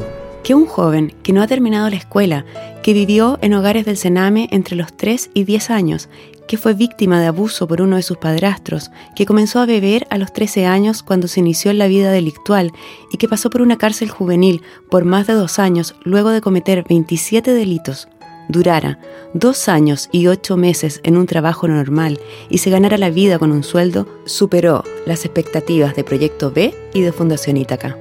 que 0.45 0.53
un 0.53 0.67
joven 0.67 1.11
que 1.23 1.33
no 1.33 1.41
ha 1.41 1.47
terminado 1.47 1.89
la 1.89 1.95
escuela, 1.95 2.45
que 2.85 2.93
vivió 2.93 3.39
en 3.41 3.55
hogares 3.55 3.83
del 3.83 3.97
Sename 3.97 4.47
entre 4.51 4.75
los 4.75 4.95
3 4.95 5.31
y 5.33 5.45
10 5.45 5.71
años, 5.71 6.07
que 6.47 6.55
fue 6.55 6.75
víctima 6.75 7.19
de 7.19 7.25
abuso 7.25 7.67
por 7.67 7.81
uno 7.81 7.95
de 7.95 8.03
sus 8.03 8.17
padrastros, 8.17 8.91
que 9.15 9.25
comenzó 9.25 9.59
a 9.59 9.65
beber 9.65 10.05
a 10.11 10.19
los 10.19 10.31
13 10.31 10.67
años 10.67 11.01
cuando 11.01 11.27
se 11.27 11.39
inició 11.39 11.71
en 11.71 11.79
la 11.79 11.87
vida 11.87 12.11
delictual 12.11 12.71
y 13.11 13.17
que 13.17 13.27
pasó 13.27 13.49
por 13.49 13.63
una 13.63 13.79
cárcel 13.79 14.11
juvenil 14.11 14.61
por 14.91 15.03
más 15.03 15.25
de 15.25 15.33
dos 15.33 15.57
años 15.57 15.95
luego 16.03 16.29
de 16.29 16.41
cometer 16.41 16.85
27 16.87 17.55
delitos, 17.55 18.07
durara 18.49 18.99
dos 19.33 19.67
años 19.67 20.07
y 20.11 20.27
ocho 20.27 20.55
meses 20.55 21.01
en 21.01 21.17
un 21.17 21.25
trabajo 21.25 21.67
normal 21.67 22.19
y 22.51 22.59
se 22.59 22.69
ganara 22.69 22.99
la 22.99 23.09
vida 23.09 23.39
con 23.39 23.51
un 23.51 23.63
sueldo, 23.63 24.07
superó 24.25 24.83
las 25.07 25.25
expectativas 25.25 25.95
de 25.95 26.03
Proyecto 26.03 26.51
B 26.51 26.75
y 26.93 27.01
de 27.01 27.11
Fundación 27.11 27.57
Ítaca. 27.57 27.97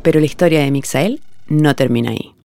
Pero 0.00 0.18
la 0.18 0.24
historia 0.24 0.60
de 0.60 0.70
Mixael 0.70 1.20
no 1.46 1.76
termina 1.76 2.12
ahí. 2.12 2.39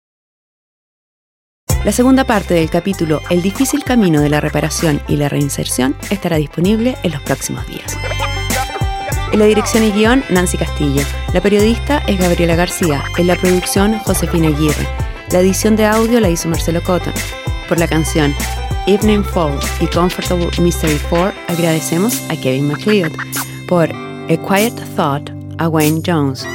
La 1.84 1.92
segunda 1.92 2.26
parte 2.26 2.54
del 2.54 2.70
capítulo 2.70 3.22
El 3.32 3.42
difícil 3.42 3.84
camino 3.84 4.22
de 4.22 4.30
la 4.30 4.40
reparación 4.40 5.02
y 5.08 5.16
la 5.16 5.30
reinserción 5.30 5.96
estará 6.12 6.38
disponible 6.38 6.96
en 7.02 7.12
los 7.12 7.22
próximos 7.24 7.66
días. 7.66 7.98
En 9.32 9.40
la 9.40 9.46
dirección 9.46 9.84
y 9.84 9.92
guion, 9.92 10.24
Nancy 10.30 10.58
Castillo. 10.58 11.02
La 11.34 11.42
periodista 11.42 11.98
es 12.06 12.20
Gabriela 12.20 12.56
García. 12.56 13.04
En 13.18 13.26
la 13.26 13.36
producción, 13.36 13.98
Josefina 14.00 14.50
Aguirre. 14.50 14.88
La 15.32 15.40
edición 15.40 15.76
de 15.76 15.86
audio 15.88 16.20
la 16.20 16.30
hizo 16.30 16.50
Marcelo 16.50 16.84
Cotton. 16.84 17.14
Por 17.68 17.80
la 17.80 17.88
canción 17.88 18.36
Evening 18.86 19.24
Fall 19.24 19.58
y 19.80 19.88
Comfortable 19.88 20.50
Mystery 20.60 21.00
4 21.10 21.34
agradecemos 21.48 22.22
a 22.30 22.36
Kevin 22.36 22.68
McLeod. 22.68 23.14
Por 23.68 23.90
A 23.90 24.38
Quiet 24.48 24.76
Thought 24.96 25.32
a 25.58 25.68
Wayne 25.68 26.02
Jones 26.06 26.46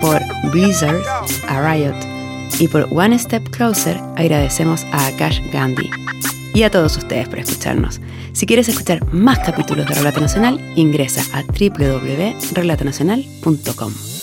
por 0.00 0.20
Blizzard 0.50 1.02
a 1.48 1.60
Riot 1.60 2.19
y 2.58 2.68
por 2.68 2.88
One 2.90 3.18
Step 3.18 3.50
Closer 3.50 3.98
agradecemos 4.16 4.84
a 4.92 5.06
Akash 5.06 5.40
Gandhi. 5.52 5.90
Y 6.54 6.62
a 6.64 6.70
todos 6.70 6.96
ustedes 6.96 7.28
por 7.28 7.38
escucharnos. 7.38 8.00
Si 8.32 8.46
quieres 8.46 8.68
escuchar 8.68 9.04
más 9.12 9.40
capítulos 9.40 9.86
de 9.86 9.94
Relato 9.94 10.20
Nacional, 10.20 10.58
ingresa 10.76 11.22
a 11.32 11.42
www.relatonacional.com. 11.42 14.19